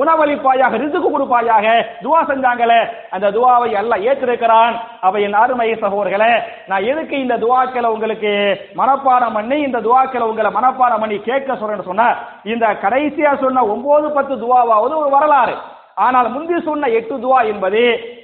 உணவளிப்பாயாக 0.02 0.80
ரிசுக்கு 0.82 1.08
கொடுப்பாயாக 1.10 1.66
துவா 2.04 2.20
செஞ்சாங்களே. 2.30 2.80
அந்த 3.14 3.26
துவாவை 3.36 3.70
அல்லா 3.80 3.96
ஏற்றிருக்கிறான். 4.08 4.74
அப்ப 5.04 5.20
என் 5.26 5.38
அருமை 5.42 5.68
சகோதர்களே 5.84 6.32
நான் 6.70 6.88
எதுக்கு 6.92 7.16
இந்த 7.24 7.36
துவாக்களை 7.44 7.90
உங்களுக்கு 7.96 8.32
மனப்பாடம் 8.80 9.36
பண்ணி 9.38 9.58
இந்த 9.68 9.80
துவாக்களை 9.86 10.26
உங்களை 10.30 10.50
மனப்பாடம் 10.58 11.04
பண்ணி 11.04 11.18
கேட்க 11.28 11.58
சொல்றேன்னு 11.60 11.88
சொன்ன 11.90 12.08
இந்த 12.54 12.66
கடைசியா 12.86 13.32
சொன்ன 13.44 13.64
ஒன்பது 13.74 14.10
பத்து 14.18 14.34
துவாவாவது 14.42 14.96
ஒரு 15.02 15.10
வரலாறு. 15.16 15.56
ஆனால் 16.04 16.28
முந்தி 16.34 16.58
சொன்ன 16.66 16.88
எட்டு 16.98 17.14
துவா 17.22 17.40
என்பது 17.52 17.80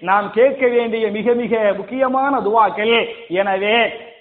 நாம் 0.08 0.26
கேட்க 0.36 0.62
வேண்டிய 0.74 1.06
மிக 1.16 1.32
மிக 1.40 1.54
முக்கியமான 1.80 2.40
துவாக்கள். 2.46 2.94
எனவே 3.40 3.74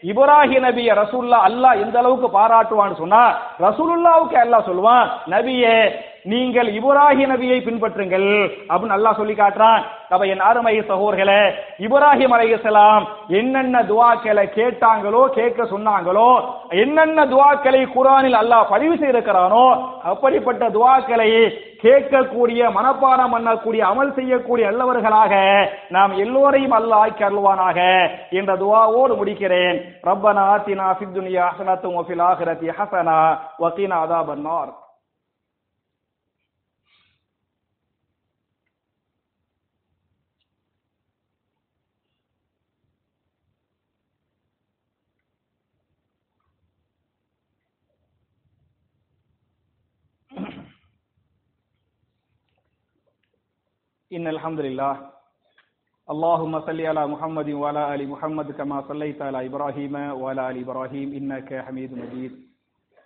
இப்ராஹி 0.03 0.57
நபிய 0.59 0.89
ரசூல்லா 0.93 1.37
அல்லாஹ் 1.43 1.79
எந்த 1.79 1.95
அளவுக்கு 1.99 2.27
பாராட்டுவான்னு 2.29 2.97
சொன்னா 2.97 3.21
ரசூலுல்லாவுக்கு 3.59 4.37
அல்லாஹ் 4.37 4.67
சொல்லுவான் 4.67 5.05
நபியே 5.27 5.77
நீங்கள் 6.31 6.69
இப்ராஹி 6.77 7.23
நபியை 7.31 7.57
பின்பற்றுங்கள் 7.65 8.29
அப்படின்னு 8.69 8.93
நல்லா 8.95 9.11
சொல்லி 9.19 9.35
காட்டுறான். 9.37 9.81
அப்ப 10.13 10.23
என் 10.33 10.43
அருமை 10.49 10.73
சகோர்களே 10.89 11.41
இப்ராஹிம் 11.85 12.33
அலையலாம் 12.35 13.03
என்னென்ன 13.39 13.77
துவாக்களை 13.89 14.45
கேட்டாங்களோ 14.57 15.21
கேட்க 15.37 15.59
சொன்னாங்களோ 15.73 16.29
என்னென்ன 16.83 17.25
துவாக்களை 17.33 17.81
குரானில் 17.95 18.39
அல்லாஹ் 18.41 18.71
பதிவு 18.73 18.95
செய்திருக்கிறானோ 19.01 19.65
அப்படிப்பட்ட 20.11 20.63
துவாக்களை 20.77 21.29
கேட்கக்கூடிய 21.83 22.69
மனப்பாடம் 22.77 23.33
பண்ணக்கூடிய 23.33 23.81
அமல் 23.91 24.15
செய்யக்கூடிய 24.17 24.65
அல்லவர்களாக 24.71 25.33
நாம் 25.97 26.13
எல்லோரையும் 26.23 26.75
அல்லாஹ் 26.79 27.03
ஆக்கி 27.05 27.23
அருள்வானாக 27.29 27.79
என்ற 28.39 28.51
துவாவோடு 28.63 29.19
முடிக்கிறேன். 29.21 29.77
ரப்பனா 30.09 30.47
ஆத்தினா 30.55 30.89
ஃபித் 30.97 31.15
துனியா 31.19 31.45
ஹசனத்தும் 31.51 32.03
ஃபில் 32.07 32.27
ஹசனா 32.79 33.19
வக்கீனா 33.63 33.99
அதாபன்னார் 34.07 34.73
إن 54.10 54.26
الحمد 54.28 54.60
لله 54.60 54.94
اللهم 56.08 56.60
صل 56.60 56.80
على 56.82 57.02
محمد 57.06 57.48
وعلى 57.52 57.94
آل 57.94 58.08
محمد 58.08 58.48
كما 58.52 58.78
صليت 58.88 59.22
على 59.22 59.46
إبراهيم 59.46 59.94
وعلى 60.12 60.50
آل 60.50 60.56
إبراهيم 60.60 61.08
إنك 61.12 61.50
حميد 61.60 61.90
مجيد 61.94 62.32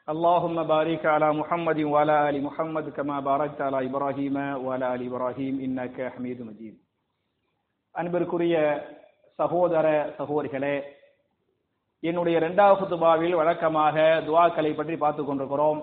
اللهم 0.08 0.62
بارك 0.64 1.06
على 1.06 1.28
محمد 1.32 1.78
وعلى 1.84 2.14
آل 2.28 2.36
محمد 2.42 2.86
كما 2.88 3.20
باركت 3.20 3.60
على 3.60 3.78
إبراهيم 3.86 4.36
وعلى 4.64 4.94
آل 4.94 5.00
إبراهيم 5.06 5.54
إنك 5.60 5.96
حميد 6.14 6.38
مجيد 6.42 6.74
அன்பிற்குரிய 7.94 8.56
சகோதர 9.38 9.86
சகோதரிகளே 10.18 10.76
என்னுடைய 12.02 12.34
இரண்டாவது 12.38 12.76
குத்துபாவில் 12.80 13.34
வழக்கமாக 13.34 13.96
துவாக்களை 14.26 14.72
பற்றி 14.74 14.96
பார்த்து 14.96 15.22
கொண்டிருக்கிறோம் 15.24 15.80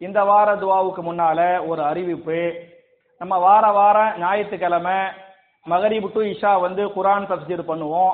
இந்த 0.00 0.18
வார 0.24 0.48
துவாவுக்கு 0.62 1.02
முன்னால 1.02 1.40
ஒரு 1.66 1.82
அறிவிப்பு 1.90 2.38
நம்ம 3.21 3.37
வார 3.37 3.71
வாரம் 3.71 4.19
ஞாயிற்றுக்கிழமை 4.19 4.97
மகரிபு 5.65 6.11
டு 6.13 6.21
இஷா 6.21 6.59
வந்து 6.61 6.85
குரான் 6.85 7.25
தப்சீர் 7.31 7.63
பண்ணுவோம். 7.67 8.11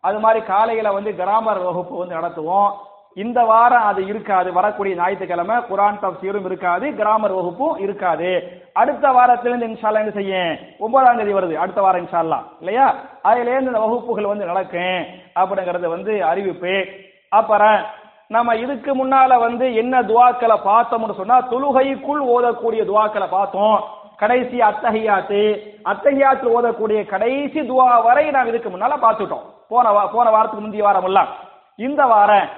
அது 0.00 0.18
மாதிரி 0.18 0.44
காலையில 0.44 0.92
வந்து 0.92 1.14
கிராமர் 1.14 1.58
வகுப்பு 1.58 1.98
வந்து 1.98 2.16
நடத்துவோம். 2.16 2.70
இந்த 3.14 3.44
வாரம் 3.44 3.82
அது 3.82 4.06
இருக்காது. 4.06 4.52
வரக்கூடிய 4.52 4.96
ஞாயிற்றுக்கிழமை 4.96 5.56
குரான் 5.56 6.00
தப்சீரும் 6.02 6.44
இருக்காது 6.44 6.90
கிராமர் 6.94 7.32
வகுப்பும் 7.32 7.78
இருக்காது. 7.78 8.62
அடுத்த 8.72 9.10
வாரத்திலிருந்து 9.10 9.66
இன்ஷால்லா 9.66 9.94
என்ன 9.94 10.10
செய்யும்? 10.10 10.58
ஒன்பதாம் 10.78 11.16
தேதி 11.16 11.32
வருது. 11.32 11.54
அடுத்த 11.54 11.80
வாரம் 11.80 12.06
இன்ஷால்லா 12.06 12.38
இல்லையா? 12.58 12.94
அதுலேருந்து 13.24 13.68
இந்த 13.68 13.78
வகுப்புகள் 13.78 14.26
வந்து 14.26 14.44
நடக்கும் 14.44 15.04
அப்படிங்கறது 15.34 15.88
வந்து 15.88 16.24
அறிவிப்பு. 16.24 16.86
அப்புறம் 17.28 17.80
நம்ம 18.28 18.54
இதுக்கு 18.54 18.90
முன்னால 18.94 19.38
வந்து 19.38 19.74
என்ன 19.74 20.02
துவாக்களை 20.02 20.56
பார்த்தோம்னு 20.64 21.14
சொன்னா 21.14 21.48
தொழுகைக்குள் 21.50 22.22
ஓதக்கூடிய 22.34 22.82
துவாக்களை 22.90 23.28
பார்த்தோம். 23.30 23.84
கடைசி 24.18 24.60
அத்தகையாத்து 24.60 25.40
அத்தஹியாத்து 25.84 26.46
ஓதக்கூடிய 26.56 27.06
கடைசி 27.06 27.60
துவா 27.60 28.02
வரை 28.02 28.30
நாம் 28.30 28.46
இதுக்கு 28.46 28.68
முன்னால 28.68 28.96
பார்த்துட்டோம். 29.02 29.44
போன 29.68 29.90
வா- 29.90 30.12
போன 30.12 30.30
வாரத்துக்கு 30.30 30.60
முந்தைய 30.60 30.84
வாரம் 30.84 31.04
எல்லாம் 31.04 31.28
இந்த 31.76 32.04
வாரம் 32.06 32.48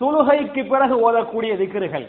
தொழுகைக்கு 0.00 0.68
பிறகு 0.68 1.12
ஓதக்கூடிய 1.12 1.56
திக்ருகள். 1.56 2.06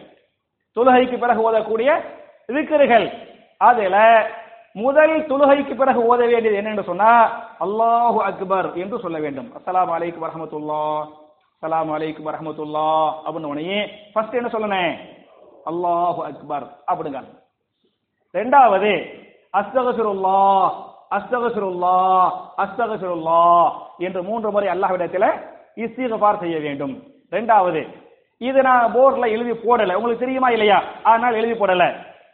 தொழுகைக்கு 0.76 1.17
பிறகு 1.17 1.52
ஓதக்கூடிய 1.52 2.02
திக்ருகள். 2.48 3.12
அதுல 3.58 4.26
முதல் 4.74 5.28
தொழுகைக்கு 5.28 5.76
பிறகு 5.76 6.15
ஓத 6.15 6.28
வேண்டியது 6.28 6.62
என்னன்னு 6.62 6.84
சொன்னா 6.84 7.32
அல்லாஹு 7.60 8.17
அக்பர் 8.17 8.74
என்று 8.74 9.00
சொல்ல 9.00 9.20
வேண்டும். 9.20 9.52
அஸ்லாம் 9.58 9.91
அலைக்கு 9.91 10.28
வரமத்துல்லா 10.28 10.84
அஸ்லாம் 11.63 11.91
அலைக்கு 11.91 12.32
வரமத்துல்லா 12.32 12.89
அப்படின்னு 13.26 13.46
உடனே 13.46 13.91
ஃபர்ஸ்ட் 14.13 14.34
என்ன 14.34 14.48
சொல்லணும் 14.48 14.98
அல்லாஹு 15.65 16.22
அக்பர் 16.24 16.67
அப்படிங்க 16.88 17.22
ரெண்டாவது 18.38 18.91
அஸ்தகசுருல்லா 19.60 20.39
அஸ்தகசுருல்லா 21.17 21.95
அஸ்தகசுருல்லா 22.63 23.43
என்று 24.06 24.21
மூன்று 24.30 24.50
முறை 24.56 24.67
அல்லாஹ்விடத்தில் 24.73 25.30
இஸ்திகபார் 25.84 26.41
செய்ய 26.43 26.58
வேண்டும். 26.65 26.93
ரெண்டாவது 27.36 27.82
இது 28.47 28.60
நான் 28.67 28.93
போர்டில் 28.95 29.34
எழுதி 29.36 29.54
போடல. 29.65 29.95
உங்களுக்கு 29.97 30.23
தெரியுமா 30.26 30.50
இல்லையா? 30.56 30.80
அதனால் 31.10 31.39
எழுதி 31.41 31.56
போடல. 31.62 31.86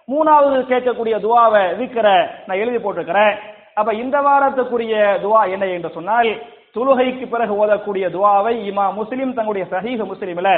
மூணாவது 0.08 0.58
கேட்கக்கூடிய 0.72 1.16
துவாவை 1.26 1.63
விக்கிற 1.80 2.08
நான் 2.48 2.62
எழுதி 2.63 2.80
போட்டிருக்கிறேன். 2.86 3.34
அப்ப 3.80 3.89
இந்த 4.04 4.18
வாரத்துக்குரிய 4.26 4.96
துவா 5.24 5.42
என்ன 5.54 5.66
என்று 5.76 5.89
சொன்னால் 5.98 6.32
தொழுகைக்கு 6.76 7.26
பிறகு 7.34 7.54
ஓதக்கூடிய 7.63 8.06
துவாவை 8.16 8.54
இமா 8.70 8.86
முஸ்லிம் 9.00 9.36
தங்களுடைய 9.38 9.66
சஹீஹ் 9.74 10.04
முஸ்லிம்ல 10.12 10.52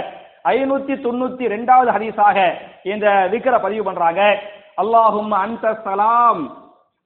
ஐநூத்தி 0.53 0.95
தொண்ணூத்தி 1.05 1.45
ரெண்டாவது 1.55 1.89
ஹதீஸாக 1.95 2.37
இந்த 2.93 3.05
விக்கிர 3.33 3.55
பதிவு 3.65 3.83
பண்றாங்க. 3.87 4.21
அல்லாஹும் 4.81 5.31
அந்த 5.43 5.65
சலாம் 5.85 6.41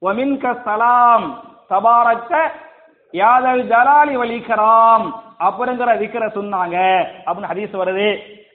வமின்க 0.02 0.44
சலாம் 0.66 1.26
தபாரக்க 1.72 2.32
யாதல் 3.14 3.64
ஜலாலி 3.72 4.14
வலிகராம் 4.20 5.06
அப்படிங்கிற 5.46 5.90
விக்கிர 6.00 6.24
சொன்னாங்க. 6.36 6.76
அப்படின்னு 7.26 7.50
ஹதீஸ் 7.52 7.74
வருது. 7.82 8.08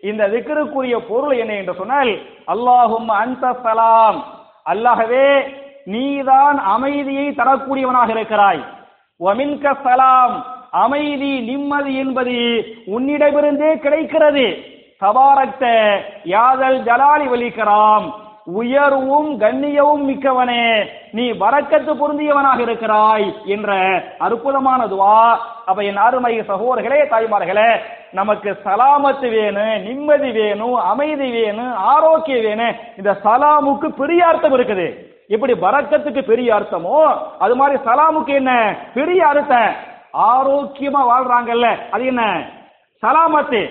இந்த 0.10 0.23
விக்கிருக்குரிய 0.34 0.95
பொருள் 1.10 1.36
என்ன 1.43 1.54
என்று 1.62 1.73
சொன்னால் 1.82 2.12
அல்லாஹும் 2.54 3.10
அந்த 3.21 3.54
சலாம் 3.65 4.17
அல்லாஹவே 4.71 5.30
நீதான் 5.93 6.58
அமைதியை 6.75 7.28
தரக்கூடியவனாக 7.39 8.10
இருக்கிறாய். 8.15 8.62
வமின்க 9.19 9.65
சலாம் 9.86 10.36
அமைதி 10.84 11.34
நிம்மதி 11.49 11.93
என்பது 12.04 12.38
உன்னிடமிருந்தே 12.95 13.71
கிடைக்கிறது. 13.86 14.45
தபாரக்த 15.04 15.65
யாதல் 16.34 16.80
ஜலாலி 16.88 17.25
வலிகராம் 17.34 18.08
உயர்வும் 18.45 19.39
கண்ணியவும் 19.39 20.03
மிக்கவனே. 20.10 20.89
நீ 21.12 21.31
வரக்கத்து 21.31 21.93
பொருந்தியவனாக 21.93 22.60
இருக்கிறாய் 22.60 23.34
என்ற 23.45 23.73
அற்புதமான 24.19 24.86
துவா. 24.86 25.38
அப்ப 25.65 25.84
என் 25.84 25.97
அருமை 25.97 26.39
சகோதரர்களே 26.39 26.99
தாய்மார்களே 27.08 27.79
நமக்கு 28.12 28.58
சலாமத்து 28.65 29.29
வேணும் 29.29 29.81
நிம்மதி 29.81 30.31
வேணும் 30.31 30.75
அமைதி 30.75 31.31
வேணும் 31.31 31.75
ஆரோக்கியம் 31.75 32.41
வேணும் 32.41 32.75
இந்த 32.97 33.17
சலாமுக்கு 33.23 33.88
பெரிய 33.88 34.27
அர்த்தம் 34.27 34.53
இருக்குது. 34.53 34.95
இப்படி 35.27 35.53
பரக்கத்துக்கு 35.53 36.21
பெரிய 36.21 36.53
அர்த்தமோ 36.53 37.17
அது 37.39 37.55
மாதிரி 37.55 37.79
சலாமுக்கு 37.86 38.34
என்ன? 38.34 38.75
பெரிய 38.93 39.27
அர்த்தம். 39.27 39.75
ஆரோக்கியமா 40.13 41.01
வாழ்றாங்கல்ல 41.12 41.89
அது 41.91 42.05
என்ன? 42.05 42.51
சலாமத்து. 43.01 43.69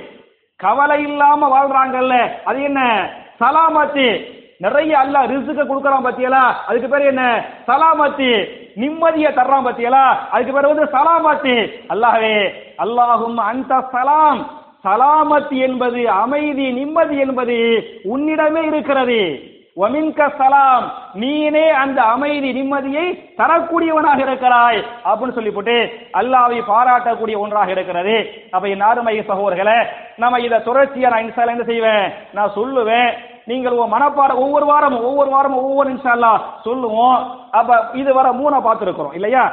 கவலை 0.57 1.03
இல்லாம 1.03 1.49
வாழ்றாங்கல்ல 1.59 2.43
அது 2.45 2.63
என்ன? 2.63 3.11
சலாமத்து. 3.41 4.43
நிறைய 4.59 4.99
அல்லாஹ் 4.99 5.31
ரிசுக்க 5.31 5.63
கொடுக்கறான் 5.65 6.07
பாத்தியலா? 6.07 6.45
அதுக்கு 6.67 6.89
பேர் 6.89 7.07
என்ன? 7.07 7.45
சலாமத்து. 7.67 8.49
நிம்மதியை 8.77 9.31
தர்றான் 9.35 9.67
பாத்தியலா? 9.67 10.29
அதுக்கு 10.31 10.53
பேர் 10.53 10.67
வந்து 10.67 10.85
சலாமத்தி. 10.85 11.73
அல்லாஹ்வே 11.89 12.53
அல்லாஹும் 12.79 13.35
அந்த 13.35 13.85
சலாம். 13.93 14.51
சலாமத் 14.85 15.51
என்பது 15.51 16.11
அமைதி 16.11 16.73
நிம்மதி 16.73 17.19
என்பது 17.19 17.57
உன்னிடமே 18.05 18.67
இருக்கிறது. 18.67 19.53
வமின்க 19.77 20.33
சலாம். 20.37 20.93
நீனே 21.21 21.69
அந்த 21.69 22.03
அமைதி 22.03 22.63
நிம்மதியை 22.63 23.35
தரக்கூடியவனாக 23.37 24.19
இருக்கிறாய் 24.19 24.85
அப்படின்னு 25.05 25.33
சொல்லி 25.33 25.51
போட்டு 25.51 25.93
அல்லாவை 26.13 26.63
பாராட்டக்கூடிய 26.69 27.39
ஒன்றாக 27.39 27.71
இருக்கிறது. 27.71 28.31
அப்ப 28.51 28.69
என் 28.69 28.81
அருமை 28.81 29.21
சகோதரர்களை 29.21 29.87
நம்ம 30.17 30.41
இதை 30.41 30.59
தொடர்ச்சியா 30.59 31.09
நான் 31.09 31.49
என்ன 31.49 31.63
செய்வேன்? 31.63 32.13
நான் 32.33 32.51
சொல்லுவேன். 32.57 33.33
நீங்கள் 33.47 33.75
உங்க 33.77 33.87
மனப்பாட 33.95 34.33
ஒவ்வொரு 34.45 34.67
வாரமும் 34.73 35.07
ஒவ்வொரு 35.09 35.31
வாரமும் 35.35 35.65
ஒவ்வொரு 35.69 35.89
இன்ஷால்லா 35.95 36.33
சொல்லுவோம். 36.67 37.19
அப்ப 37.59 37.71
இது 38.01 38.11
வர 38.19 38.27
மூணா 38.41 38.59
பார்த்துருக்கிறோம் 38.67 39.17
இல்லையா? 39.19 39.45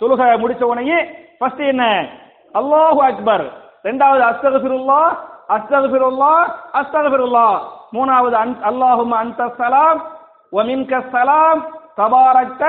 தொழுக 0.00 0.20
முடிச்ச 0.42 0.62
உடனே 0.72 0.98
ஃபர்ஸ்ட் 1.38 1.62
என்ன? 1.72 1.84
அல்லாஹு 2.54 3.00
அக்பர். 3.08 3.44
ரெண்டாவது 3.88 4.22
அஸ்தகபிருல்லா 4.30 5.00
அஸ்தகபிருல்லா 5.56 6.32
அஸ்தகபிருல்லா 6.80 7.46
மூணாவது 7.96 8.36
அல்லாஹும் 8.70 9.14
அந்த 9.20 9.42
சலாம் 9.58 10.00
ஒமின்க 10.52 10.92
சலாம் 11.12 11.60
தபாரக்த 11.98 12.64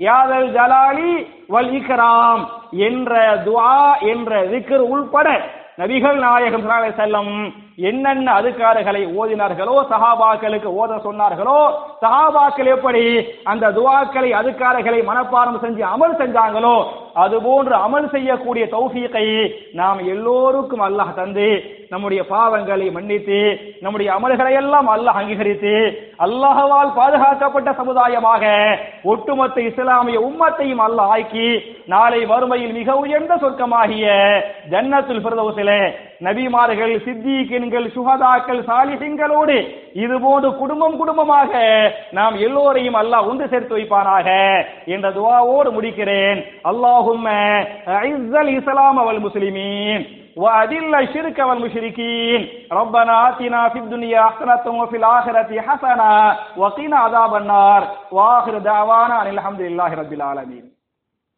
யாதல் 0.00 0.50
ஜலாலி 0.56 1.12
வல் 1.54 1.72
இக்ராம் 1.78 2.42
என்ற 2.86 3.12
துஆ 3.46 3.74
என்ற 4.12 4.30
விக்கர் 4.52 4.84
உள்பட 4.92 5.28
நபிகள் 5.80 6.18
நாயகம் 6.24 6.66
செல்லம் 7.00 7.32
என்னென்ன 7.82 8.28
அதுக்காரர்களை 8.38 9.02
ஓதினார்களோ 9.16 9.76
சஹாபாக்களுக்கு 9.92 10.70
ஓத 10.80 10.98
சொன்னார்களோ 11.04 11.58
சஹாபாக்கள் 12.02 12.70
எப்படி 12.74 13.04
அந்த 13.44 13.70
துவாக்களை 13.72 14.30
அதுக்காரர்களை 14.38 15.00
மனப்பாடம் 15.08 15.62
செஞ்சு 15.62 15.84
அமல் 15.90 16.18
செஞ்சாங்களோ 16.20 16.76
அது 17.16 17.36
போன்று 17.42 17.74
அமல் 17.80 18.08
செய்யக்கூடிய 18.12 18.64
தௌஃபீக்கை 18.74 19.26
நாம் 19.74 20.00
எல்லோருக்கும் 20.12 20.84
அல்லாஹ் 20.86 21.16
தந்து 21.16 21.48
நம்முடைய 21.90 22.20
பாவங்களை 22.28 22.86
மன்னித்து 22.90 23.40
நம்முடைய 23.80 24.10
அமல்களை 24.14 24.52
எல்லாம் 24.60 24.88
அல்லாஹ் 24.88 25.18
அங்கீகரித்து 25.20 25.74
அல்லாஹவால் 26.26 26.94
பாதுகாக்கப்பட்ட 26.96 27.70
சமுதாயமாக 27.80 28.44
ஒட்டுமொத்த 29.12 29.60
இஸ்லாமிய 29.62 30.20
உம்மத்தையும் 30.28 30.84
அல்லாஹ் 30.86 31.12
ஆக்கி 31.16 31.48
நாளை 31.86 32.22
வறுமையில் 32.26 32.74
மிக 32.74 32.96
உயர்ந்த 32.98 33.36
சொர்க்கமாகிய 33.42 34.06
ஜன்னத்துல் 34.72 35.22
ஃபிர்தௌஸிலே 35.22 35.80
நபிமார்கள் 36.21 36.93
சித்திகீன்கள் 37.05 37.87
சுஹதாக்கள் 37.95 38.61
சாலிஹின்களோடு 38.69 39.57
இது 39.95 40.15
போன்று 40.19 40.51
குடும்பம் 40.61 40.97
குடும்பமாக 40.97 41.51
நாம் 42.11 42.35
எல்லோரையும் 42.47 42.99
அல்லாஹ் 43.01 43.29
ஒன்று 43.29 43.47
சேர்த்து 43.47 43.77
வைப்பானாக 43.77 44.27
என்ற 44.95 45.09
துவாவோடு 45.11 45.71
முடிக்கிறேன் 45.71 46.39
அல்லாஹும்ம 46.71 47.27
ஐஸல் 48.03 48.53
இஸ்லாம் 48.57 49.03
வல் 49.07 49.25
முஸ்லிமீன் 49.27 50.05
وأذل 50.37 50.95
الشرك 50.97 51.39
والمشركين 51.39 52.39
ربنا 52.71 53.29
آتنا 53.29 53.69
في 53.69 53.79
الدنيا 53.79 54.23
حسنة 54.25 54.65
وفي 54.73 54.97
الآخرة 54.97 55.61
حسنة 55.61 56.11
وقنا 56.57 56.97
عذاب 56.97 57.35
النار 57.35 57.81
وآخر 58.11 58.57
دعوانا 58.59 59.21
أن 59.21 59.27
الحمد 59.27 59.61
لله 59.61 59.93
رب 59.93 60.13
العالمين 60.13 60.70